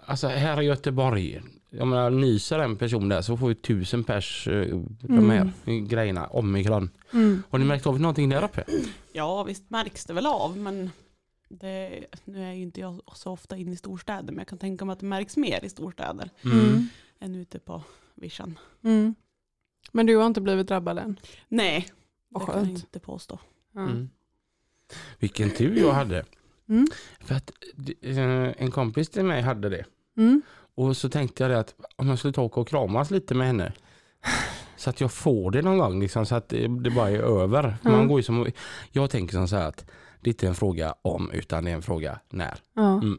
[0.05, 1.41] alltså här i Göteborg,
[1.73, 5.51] jag menar nyser en person där så får ju tusen pers eh, de här
[5.87, 6.89] grejerna, omikron.
[7.13, 7.43] Mm.
[7.49, 8.63] Har ni märkt av någonting där uppe?
[9.13, 10.89] Ja, visst märks det väl av, men
[11.49, 14.85] det, nu är ju inte jag så ofta inne i storstäder, men jag kan tänka
[14.85, 16.87] mig att det märks mer i storstäder Mm.
[17.19, 17.83] än ute på
[18.15, 18.59] vischan.
[18.83, 19.15] Mm.
[19.91, 21.19] Men du har inte blivit drabbad än?
[21.47, 21.87] Nej,
[22.29, 22.79] Vad det kan jag skönt.
[22.79, 23.39] inte påstå.
[23.75, 24.09] Mm.
[25.19, 26.25] Vilken tur jag hade.
[26.69, 26.87] Mm.
[27.19, 27.51] För att
[28.01, 28.17] eh,
[28.63, 29.85] en kompis till mig hade det.
[30.81, 33.73] Och så tänkte jag det att om jag skulle ta och kramas lite med henne.
[34.77, 37.75] Så att jag får det någon gång liksom, så att det, det bara är över.
[37.81, 38.07] Man Mm.
[38.07, 38.47] går ju som,
[38.91, 39.85] jag tänker som så här att
[40.21, 42.57] det är inte en fråga om utan det är en fråga när.
[42.75, 42.93] Ja.
[42.93, 43.17] Mm.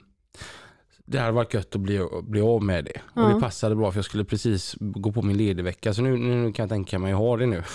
[1.05, 3.01] Det hade varit gött att bli, bli av med det.
[3.15, 3.29] Och Ja.
[3.35, 5.95] det passade bra för jag skulle precis gå på min ledigvecka.
[5.95, 7.63] Så nu, nu kan jag tänka mig att ha det nu.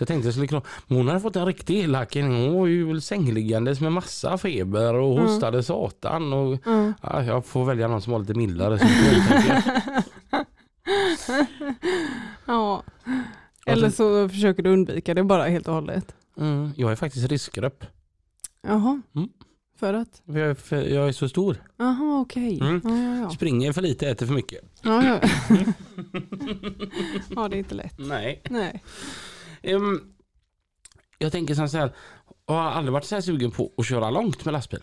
[0.00, 0.62] Så jag tänkte jag skulle klara.
[0.86, 2.26] Men hon hade fått en riktig elacking.
[2.26, 5.24] Hon var ju sängliggandes med massa feber och Mm.
[5.26, 6.32] hostade satan.
[6.32, 6.92] Och, Ja.
[7.02, 8.78] ja, jag får välja någon som var lite mildare.
[9.28, 9.62] jag.
[12.46, 12.82] ja.
[13.66, 16.14] Eller så försöker du undvika det bara helt och hållet.
[16.38, 17.84] Mm, jag är faktiskt riskgrupp.
[18.62, 19.02] Jaha.
[19.14, 19.28] Mm.
[19.78, 20.22] För att?
[20.24, 21.56] Jag, är för jag är så stor.
[21.76, 22.60] Jaha, okej.
[22.60, 22.80] Mm.
[22.84, 23.30] Ja, ja, ja.
[23.30, 24.60] Springer för lite, äter för mycket.
[24.82, 25.20] Ja, ja.
[27.36, 27.94] ja, det är inte lätt.
[27.98, 28.42] Nej.
[28.50, 28.82] Nej.
[29.62, 30.14] Ehm,
[31.18, 31.92] jag tänker så här.
[32.46, 34.80] Jag har aldrig varit så här sugen på att köra långt med lastbil.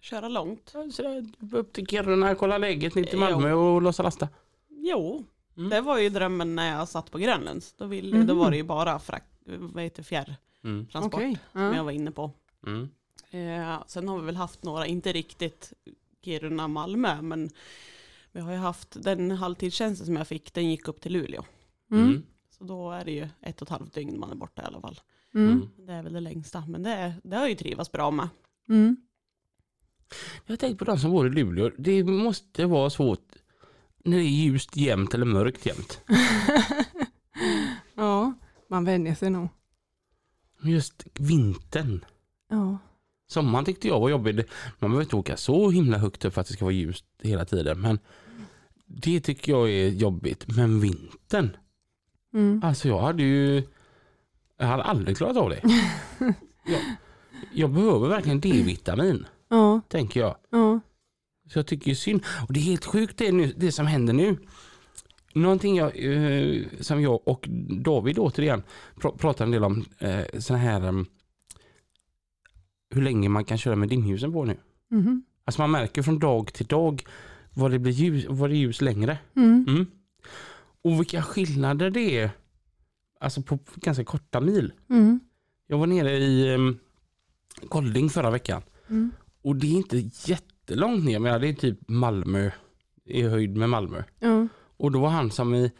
[0.00, 0.74] Köra långt?
[0.92, 3.20] Så där, upp till Kiruna, kolla läget ner till Jo.
[3.20, 4.28] Malmö och låsa lasta.
[4.68, 5.24] Jo,
[5.56, 5.70] Mm.
[5.70, 7.72] det var ju drömmen när jag satt på Grönlands.
[7.78, 8.26] Då, ville, Mhm.
[8.26, 11.38] då var det ju bara frakt, vad heter det, fjärrtransport Okej.
[11.52, 11.76] som Ja.
[11.76, 12.30] jag var inne på.
[12.66, 12.88] Mm.
[13.30, 15.72] Eh, sen har vi väl haft några, inte riktigt
[16.24, 17.50] Kiruna, Malmö, men
[18.32, 21.44] vi har ju haft den halvtidstjänsten som jag fick, den gick upp till Luleå.
[22.60, 22.68] Mm.
[22.68, 24.80] Så då är det ju ett och ett halvt dygn man är borta i alla
[24.80, 25.00] fall.
[25.34, 25.68] Mm.
[25.76, 28.28] Det är väl det längsta, men det, det har jag ju trivats bra med.
[28.68, 28.96] Mm.
[30.46, 31.70] Jag har tänkt på de som bor i Luleå.
[31.78, 33.32] Det måste vara svårt
[34.04, 36.00] när det är ljust jämt eller mörkt jämt.
[37.94, 38.32] ja,
[38.68, 39.48] man vänjer sig nog.
[40.62, 42.04] Just vintern.
[42.48, 42.78] Ja.
[43.26, 44.36] Sommaren tyckte jag var jobbig.
[44.78, 47.44] Man behöver inte åka så himla högt upp för att det ska vara ljust hela
[47.44, 47.80] tiden.
[47.80, 47.98] Men
[48.86, 50.56] det tycker jag är jobbigt.
[50.56, 51.56] Men vintern.
[52.34, 52.60] Mm.
[52.64, 53.62] Alltså jag hade ju...
[54.58, 55.60] Jag hade aldrig klarat av det.
[56.66, 56.80] jag,
[57.54, 59.26] jag behöver verkligen D-vitamin.
[59.48, 59.80] Ja.
[59.88, 60.36] Tänker jag.
[60.50, 60.80] Ja.
[61.52, 62.22] Så jag tycker ju synd.
[62.48, 64.36] Och det är helt sjukt det, nu, det som händer nu.
[65.34, 67.44] Någonting jag, eh, som jag och
[67.84, 68.62] David återigen
[68.96, 69.84] pr- pratar en del om.
[69.98, 71.06] Eh, sån här em,
[72.90, 74.56] hur länge man kan köra med dimljusen på nu.
[74.90, 75.24] Mhm.
[75.44, 77.02] Alltså man märker från dag till dag
[77.54, 79.18] vad det blir ljus, vad det är ljus längre.
[79.36, 79.64] Mm.
[79.68, 79.86] Mm.
[80.84, 82.30] Och vilka skillnader det är.
[83.20, 84.72] Alltså på ganska korta mil.
[84.90, 85.20] Mm.
[85.66, 86.78] Jag var nere i um,
[87.68, 88.62] Kolding förra veckan.
[88.88, 89.10] Mm.
[89.42, 92.50] Och det är inte jättelångt ner, men det är typ Malmö
[93.04, 94.02] i höjd med Malmö.
[94.20, 94.46] Ja.
[94.76, 95.72] Och då var han som i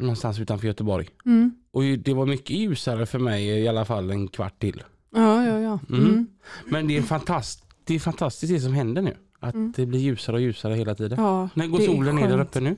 [0.00, 1.08] någonstans utanför Göteborg.
[1.26, 1.50] Mm.
[1.70, 4.82] Och det var mycket ljusare för mig i alla fall en kvart till.
[5.14, 5.78] Ja, ja, ja.
[5.88, 6.04] Mm.
[6.04, 6.26] Mm.
[6.66, 9.16] Men det är, fantast, det är fantastiskt det som händer nu.
[9.40, 9.72] Att Mm.
[9.76, 11.18] det blir ljusare och ljusare hela tiden.
[11.20, 12.76] ja När går solen ner där uppe nu?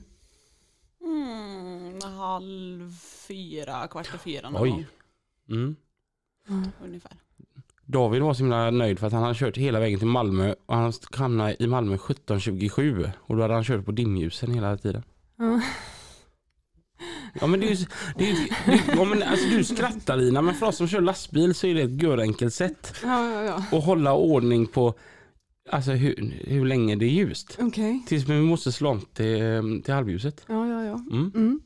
[2.25, 2.91] Mm, halv
[3.27, 4.69] fyra, kvart i fyra någon Oj.
[4.69, 4.85] gång
[5.49, 5.75] Mm.
[6.83, 7.11] ungefär.
[7.85, 10.75] David var så himla nöjd för att han hade kört hela vägen till Malmö och
[10.75, 15.03] han hamnade i Malmö 17.27 och då hade han kört på dimljusen hela tiden.
[15.37, 15.61] Ja.
[17.41, 17.85] Ja men det är ju,
[18.17, 21.01] det är, ju- det, ja, men alltså du skrattar Lina men för oss som kör
[21.01, 23.77] lastbil så är det ett görenkelt sätt Ja, ja, ja.
[23.77, 24.93] att hålla ordning på
[25.69, 27.57] alltså hur, hur länge det är ljust.
[27.61, 28.03] Okej.
[28.07, 30.45] Tills vi måste slå om till, till halvljuset.
[30.47, 30.93] Ja, ja, ja.
[31.11, 31.31] Mm.
[31.35, 31.59] Mm.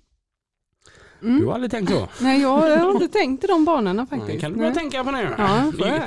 [1.21, 1.47] Du Mm.
[1.47, 2.07] har aldrig tänkt så?
[2.21, 2.49] Nej, jag,
[2.79, 4.31] har inte tänkt i de banorna faktiskt.
[4.33, 4.79] Det kan du börja Nej.
[4.79, 5.35] tänka på nu.
[5.37, 6.01] Ja, jag.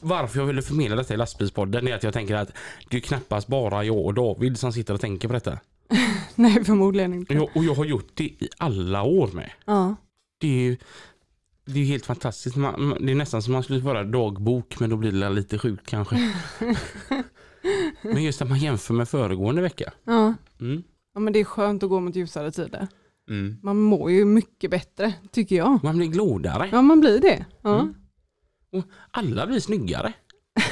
[0.00, 2.52] Varför jag ville förmedla detta i lastbilspodden är att jag tänker att
[2.90, 5.58] det är knappast bara jag och David som sitter och tänker på detta.
[6.34, 7.34] Nej, förmodligen inte.
[7.34, 9.50] Jag, och jag har gjort det i alla år med.
[9.64, 9.96] Ja.
[10.40, 10.76] Det är ju
[11.64, 12.56] det är helt fantastiskt.
[12.56, 15.86] Man- det är nästan som man skulle vara dagbok men då blir det lite sjukt
[15.86, 16.32] kanske.
[18.02, 19.92] men just att man jämför med föregående vecka.
[20.04, 20.34] Ja.
[20.60, 20.82] Mm.
[21.14, 22.88] ja, men det är skönt att gå mot ljusare tider.
[23.30, 23.56] Mm.
[23.62, 25.84] Man mår ju mycket bättre, tycker jag.
[25.84, 26.68] Man blir glodare.
[26.72, 27.44] Ja, man blir det.
[27.62, 27.80] Ja.
[27.80, 27.94] Mm.
[28.72, 30.12] Och alla blir snyggare.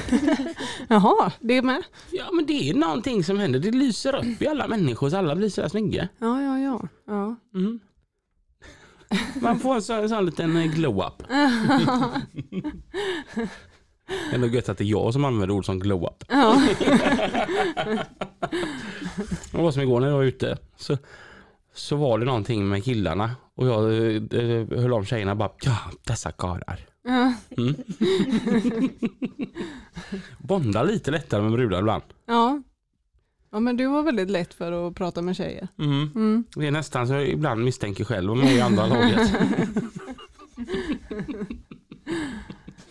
[0.88, 1.82] Jaha, det är med.
[2.10, 3.58] Ja men det är någonting som händer.
[3.58, 6.08] Det lyser upp i alla människor så alla blir så snygga.
[6.18, 6.88] Ja, ja, ja.
[7.06, 7.36] ja.
[7.54, 7.80] Mm.
[9.42, 11.22] Man får en sån, en sån liten eh, glow-up.
[14.32, 16.24] Ändå gött att det är jag som använder ord som glow-up.
[16.28, 16.62] ja.
[19.52, 20.58] Det var som igår när jag var ute.
[20.76, 20.96] Så,
[21.78, 23.36] så var det någonting med killarna.
[23.54, 23.82] Och jag
[24.34, 26.86] eh, höll om tjejerna bara, ja dessa karlar.
[27.04, 27.32] ja.
[27.56, 27.74] Mm.
[30.38, 32.02] Bonda lite lättare med brudar ibland.
[32.26, 32.62] ja.
[33.50, 35.68] Ja, men du har väldigt lätt för att prata med tjejer.
[35.78, 36.10] Mm.
[36.14, 36.44] Mm.
[36.56, 39.30] Det är nästan så jag ibland misstänker själv om jag är i andra laget.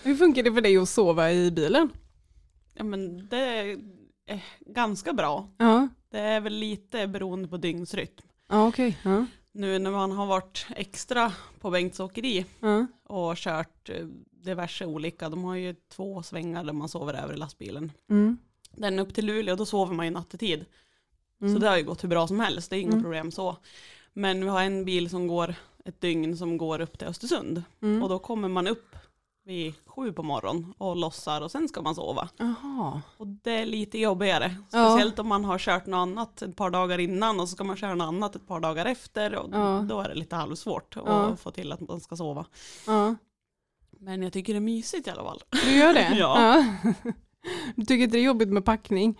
[0.03, 1.89] Hur funkar det för dig att sova i bilen?
[2.73, 3.77] Ja men det är
[4.29, 5.49] eh, ganska bra.
[5.57, 8.26] Ja, Det är väl lite beroende på dygnsrytm.
[8.47, 8.97] Ja okej.
[9.03, 9.25] Ja.
[9.51, 12.87] Nu när man har varit extra på Bengts åkeri Ja.
[13.03, 17.37] och kört eh, diverse olika, de har ju två svängar där man sover över i
[17.37, 17.91] lastbilen.
[18.09, 18.37] Mm.
[18.71, 20.65] Den upp till Luleå, då sover man ju nattetid.
[21.41, 21.53] Mm.
[21.53, 23.03] Så det har ju gått hur bra som helst, det är inga Mm.
[23.03, 23.57] problem så.
[24.13, 27.63] Men vi har en bil som går ett dygn som går upp till Östersund.
[27.81, 28.03] Mm.
[28.03, 28.95] Och då kommer man upp
[29.47, 32.29] vid sju på morgonen och lossar och sen ska man sova.
[32.37, 33.01] Jaha.
[33.17, 34.55] Och det är lite jobbigare.
[34.71, 34.85] Ja.
[34.89, 37.77] Speciellt om man har kört något annat ett par dagar innan och så ska man
[37.77, 39.35] köra något annat ett par dagar efter.
[39.35, 39.85] Och Ja.
[39.89, 41.35] Då är det lite halvsvårt att Ja.
[41.35, 42.45] få till att man ska sova.
[42.87, 43.15] Ja.
[43.99, 45.41] Men jag tycker det är mysigt i alla fall.
[45.63, 46.15] Du gör det?
[46.19, 46.63] Ja.
[47.75, 49.19] Du tycker inte det är jobbigt med packning?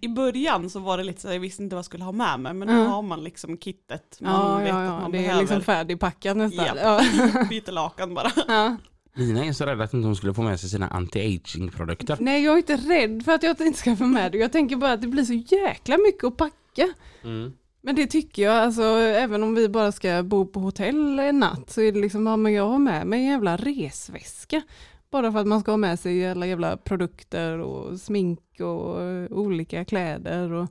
[0.00, 2.40] I början så var det lite så jag visste inte vad jag skulle ha med
[2.40, 2.54] mig.
[2.54, 2.84] Men nu Ja.
[2.88, 4.18] har man liksom kittet.
[4.20, 5.00] Man Ja, vet ja, att ja.
[5.00, 5.40] man det är behöver.
[5.40, 6.66] liksom färdigpackat nästan.
[6.76, 7.00] Ja.
[7.48, 8.30] Byter lakan bara.
[8.48, 8.76] Ja.
[9.16, 12.16] Lina är så rädd att inte hon skulle få med sig sina anti-aging produkter.
[12.20, 14.38] Nej, jag är inte rädd för att jag inte ska få med det.
[14.38, 16.92] Jag tänker bara att det blir så jäkla mycket att packa.
[17.24, 17.52] Mm.
[17.80, 21.70] Men det tycker jag, alltså även om vi bara ska bo på hotell en natt
[21.70, 24.62] så är det liksom, ja men jag har med mig en jävla resväska.
[25.10, 29.00] Bara för att man ska ha med sig alla jävla produkter och smink och
[29.30, 30.68] olika kläder och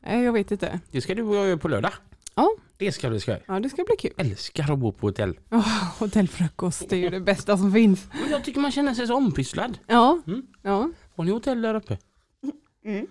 [0.00, 0.80] nej jag vet inte.
[0.90, 1.92] Det ska du och jag göra på lördag.
[2.38, 2.50] Ja.
[2.76, 3.42] Det ska bli skoj.
[3.48, 4.12] Ja det ska bli kul.
[4.16, 5.38] Älskar att bo på hotell.
[5.50, 8.06] Oh, hotellfrukost, det är ju det bästa som finns.
[8.30, 9.78] Jag tycker man känner sig så ompysslad.
[9.86, 10.46] Ja, Mm.
[10.62, 10.90] ja.
[11.16, 11.98] Har ni hotell där uppe?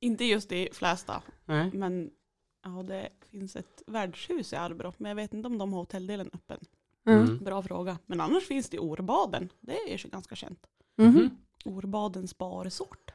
[0.00, 1.22] Inte just i Flästa.
[1.44, 1.70] Nej.
[1.74, 2.10] Men
[2.64, 4.92] ja, det finns ett värdshus i Arbro.
[4.98, 6.58] Men jag vet inte om de har hotelldelen öppen.
[7.06, 7.20] Mm.
[7.24, 7.38] Mm.
[7.44, 7.98] Bra fråga.
[8.06, 9.48] Men annars finns det Orbaden.
[9.60, 10.66] Det är ju ganska känt.
[10.98, 11.30] Mhm.
[11.64, 13.10] Orbadens barresort.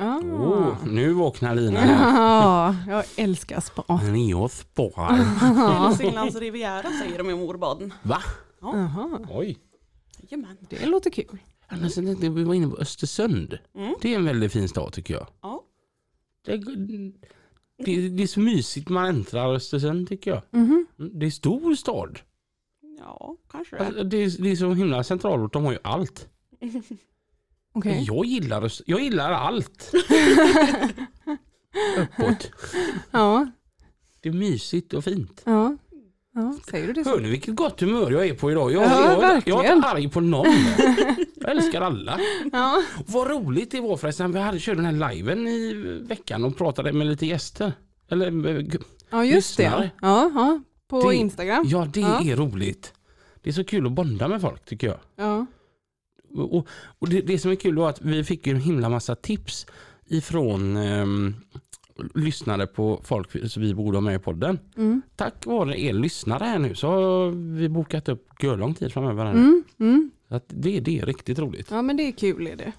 [0.00, 0.18] Ah.
[0.18, 1.80] Oh, nu vaknar Lina.
[1.86, 4.00] Ja, jag älskar spa.
[4.12, 5.12] Neospar.
[5.12, 7.94] Hälsinglands Riviera säger de om Orbaden.
[8.02, 8.22] Va?
[8.60, 9.58] Jaha, Oj.
[10.20, 10.56] Jajamän.
[10.70, 11.38] det låter kul.
[11.68, 13.58] Annars tänkte jag vi var inne på Östersund.
[13.74, 13.94] Mm.
[14.00, 15.26] Det är en väldigt fin stad tycker jag.
[15.42, 15.62] Ja.
[16.44, 16.58] Det är,
[17.84, 20.42] det, det är så mysigt man äntrar Östersund tycker jag.
[20.50, 20.86] Mhm.
[20.98, 22.18] Mm, Det är stor stad.
[22.98, 23.86] Ja, kanske det.
[23.86, 26.28] Alltså, det, är, det är så himla centralort, de har ju allt.
[27.78, 28.04] Okej.
[28.06, 29.92] Jag, gillar, jag gillar allt.
[31.98, 32.50] Uppåt.
[33.10, 33.46] Ja,
[34.22, 35.42] Det är mysigt och fint.
[35.44, 35.76] ja.
[36.34, 37.10] Ja, säger du det så?
[37.10, 38.72] Hör ni vilket gott humör jag är på idag?
[38.72, 40.46] Jag, Ja, jag, jag, jag är inte arg på någon.
[41.40, 42.20] Jag älskar alla.
[42.52, 42.82] Ja.
[43.06, 44.32] Vad roligt det var förresten.
[44.32, 45.72] Vi hade, körde den här liven i
[46.08, 47.72] veckan och pratade med lite gäster.
[48.10, 48.64] Eller, eh,
[49.10, 49.62] Ja, just det.
[49.62, 49.90] Lyssnare.
[50.00, 50.60] Ja, ja.
[50.88, 51.64] På Det- Instagram.
[51.68, 52.20] ja, det Ja.
[52.24, 52.92] är roligt.
[53.42, 54.98] Det är så kul att bonda med folk tycker jag.
[55.16, 55.46] Ja.
[56.34, 56.66] Och,
[56.98, 59.66] och, det, det som är kul är att vi fick en himla massa tips
[60.06, 61.34] ifrån ehm,
[62.14, 64.58] lyssnare på folk som vi borde ha med i podden.
[64.76, 65.02] Mm.
[65.16, 69.24] Tack vare er lyssnare här nu så har vi bokat upp lång tid framöver.
[69.24, 69.32] här.
[69.32, 69.64] Mm.
[69.80, 70.10] Mm.
[70.28, 71.70] Så att det, det är riktigt roligt.
[71.70, 72.72] Ja, men det är kul är det.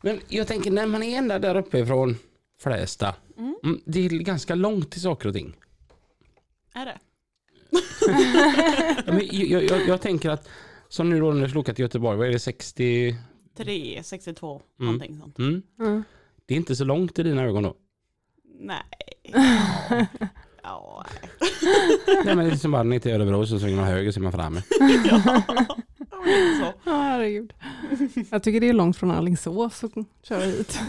[0.00, 2.16] Men jag tänker när man är ända där uppe ifrån
[2.62, 3.14] Flästa.
[3.38, 3.56] Mm.
[3.64, 5.56] Mm, det är ganska långt till saker och ting.
[6.72, 6.98] Är det?
[9.06, 10.48] Ja, Men jag, jag, jag tänker att
[10.92, 13.16] som nu då när du skulle åka till Göteborg, vad är det 60?
[13.56, 14.92] 3, 62, Mm.
[14.92, 15.38] någonting sånt.
[15.38, 15.62] Mm.
[15.80, 16.02] Mm.
[16.46, 17.74] Det är inte så långt i dina ögon då?
[18.60, 18.82] Nej.
[20.64, 21.30] Ja, nej.
[22.24, 24.22] Nej men det är som bara ner till Örebro så svänger man höger så är
[24.22, 24.62] man framme.
[25.04, 25.42] ja.
[26.60, 26.72] så.
[26.90, 27.52] Ja, herregud.
[28.30, 30.80] Jag tycker det är långt från Alingsås att köra hit.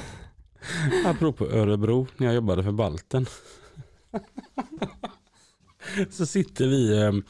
[1.06, 3.26] Apropå Örebro, när jag jobbade för Balten.
[6.10, 7.24] så sitter vi ehm,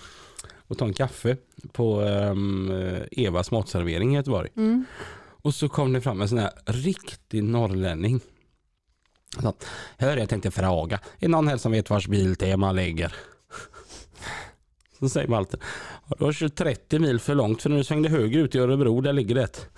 [0.73, 1.37] och tar en kaffe
[1.71, 2.71] på ehm,
[3.11, 4.49] Evas matservering i Göteborg.
[4.57, 4.85] Mm.
[5.41, 8.19] Och så kom det fram en sån här riktig norrlänning.
[9.41, 9.53] Så,
[9.97, 13.15] hör jag tänkte fråga, är någon här som vet vars Biltema ligger?
[14.99, 15.57] Så säger Malte,
[16.07, 18.59] "Ja, du har kört 30 mil för långt för när du svängde höger ut i
[18.59, 19.49] Örebro, där ligger det.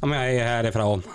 [0.00, 1.02] ja, men jag är härifrån.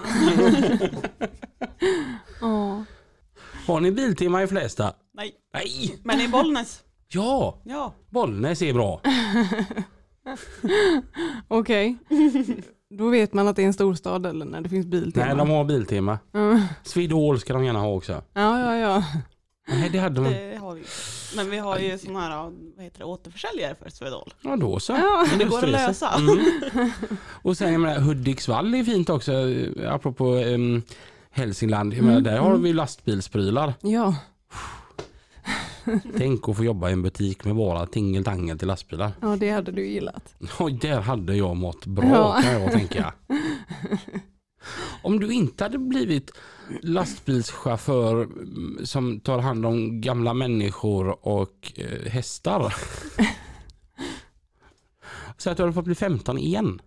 [3.65, 4.93] Har ni Biltema i Flästa?
[5.13, 5.99] Nej, Nej!
[6.03, 6.83] men i Bollnäs.
[7.07, 9.01] Ja, Ja, Bollnäs är bra.
[11.47, 11.97] Okej.
[12.97, 15.25] Då vet man att det är en storstad eller när det finns biltema.
[15.25, 16.19] Nej, de har Biltema.
[16.31, 18.23] Ja, Swedol ska de gärna ha också.
[18.33, 18.75] ja, ja.
[18.77, 19.03] ja.
[19.67, 20.23] Nej, det hade de.
[20.33, 20.83] det har vi.
[21.35, 22.37] Men vi har ju sådana här,
[22.75, 24.33] vad heter det, återförsäljare för Swedol.
[24.41, 24.93] Ja, då så.
[24.93, 25.87] Ja, Men det går att Österrike.
[25.87, 26.09] lösa.
[26.17, 26.39] Mm.
[27.25, 30.81] Och sen jag menar, Hudiksvall är fint också, eh, apropå um,
[31.31, 31.93] Hälsingland.
[31.93, 32.63] Jag menar, Mm, där har mm.
[32.63, 33.73] vi lastbilsprylar.
[33.81, 34.15] ja.
[36.17, 39.11] Tänk att få jobba i en butik med bara tingeltangel till lastbilar.
[39.21, 40.35] ja, det hade du gillat.
[40.59, 42.39] Oj, där hade jag mått bra Ja.
[42.43, 43.13] kan jag tänka.
[45.01, 46.31] Om du inte hade blivit
[46.81, 52.73] lastbilschaufför mm, som tar hand om gamla människor och eh, hästar.
[55.37, 56.81] Så att du hade fått bli 15 igen.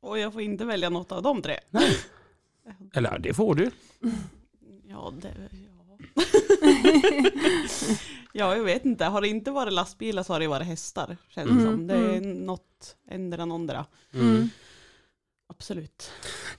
[0.00, 1.56] Och jag får inte välja något av de tre.
[2.94, 3.70] Eller det får du.
[4.88, 5.34] Ja, det,
[6.14, 6.22] ja.
[8.32, 9.04] ja, jag vet inte.
[9.04, 11.16] Har det inte varit lastbilar så har det varit hästar.
[11.28, 11.86] Känns det Mm, som.
[11.86, 12.32] Det är mm.
[12.46, 13.86] något, ändra någondera.
[14.14, 14.48] Mm.
[15.48, 16.10] Absolut.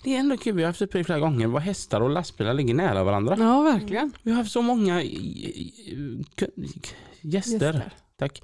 [0.03, 2.53] Det är ändå kul, vi har haft uppe det flera gånger vad hästar och lastbilar
[2.53, 3.35] ligger nära varandra.
[3.39, 4.11] Ja, verkligen.
[4.23, 6.51] Vi har haft så många gäster,
[7.21, 7.91] Gäster.
[8.17, 8.41] tack,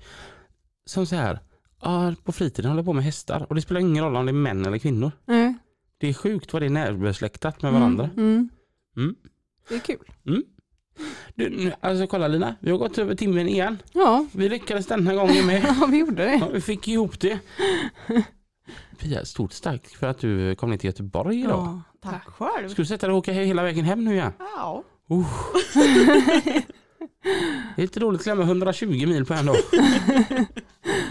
[0.85, 1.39] som så här,
[1.81, 4.33] ja, på fritiden håller på med hästar och det spelar ingen roll om det är
[4.33, 5.11] män eller kvinnor.
[5.25, 5.53] Nej.
[5.97, 8.09] Det är sjukt vad det är närbesläktat med varandra.
[8.17, 8.49] Mm.
[8.97, 9.15] Mm.
[9.69, 10.11] Det är kul.
[11.35, 13.77] Du, nu- alltså kolla Lina, vi har gått över timmen igen.
[13.93, 15.63] Ja, Vi lyckades den här gången med.
[15.79, 16.33] ja vi gjorde det.
[16.33, 17.39] Ja, vi fick ihop det.
[18.99, 21.51] Pia, stort tack för att du kom ner till Göteborg idag.
[21.51, 21.81] Ja,
[22.11, 22.69] Tack själv.
[22.69, 24.31] Ska du sätta dig och åka hela vägen hem nu igen?
[24.39, 24.83] Ja.
[27.75, 29.55] Det är lite roligt att klämma 120 mil på en dag.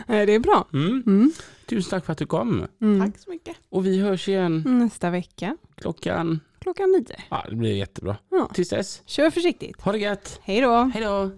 [0.06, 0.66] Nej, det är bra.
[0.72, 1.02] Mm.
[1.06, 1.32] Mm.
[1.68, 2.66] Tusen tack för att du kom.
[2.80, 3.00] Mm.
[3.12, 3.56] Tack så mycket.
[3.68, 6.40] Och vi hörs igen Nästa vecka klockan...
[6.58, 7.16] klockan nio.
[7.30, 8.16] Ja, det blir jättebra.
[8.30, 8.50] Ja.
[8.54, 9.80] Tills dess, Kör försiktigt.
[9.80, 10.40] ha det gött.
[10.42, 10.90] Hej då.
[10.94, 11.30] Hej då.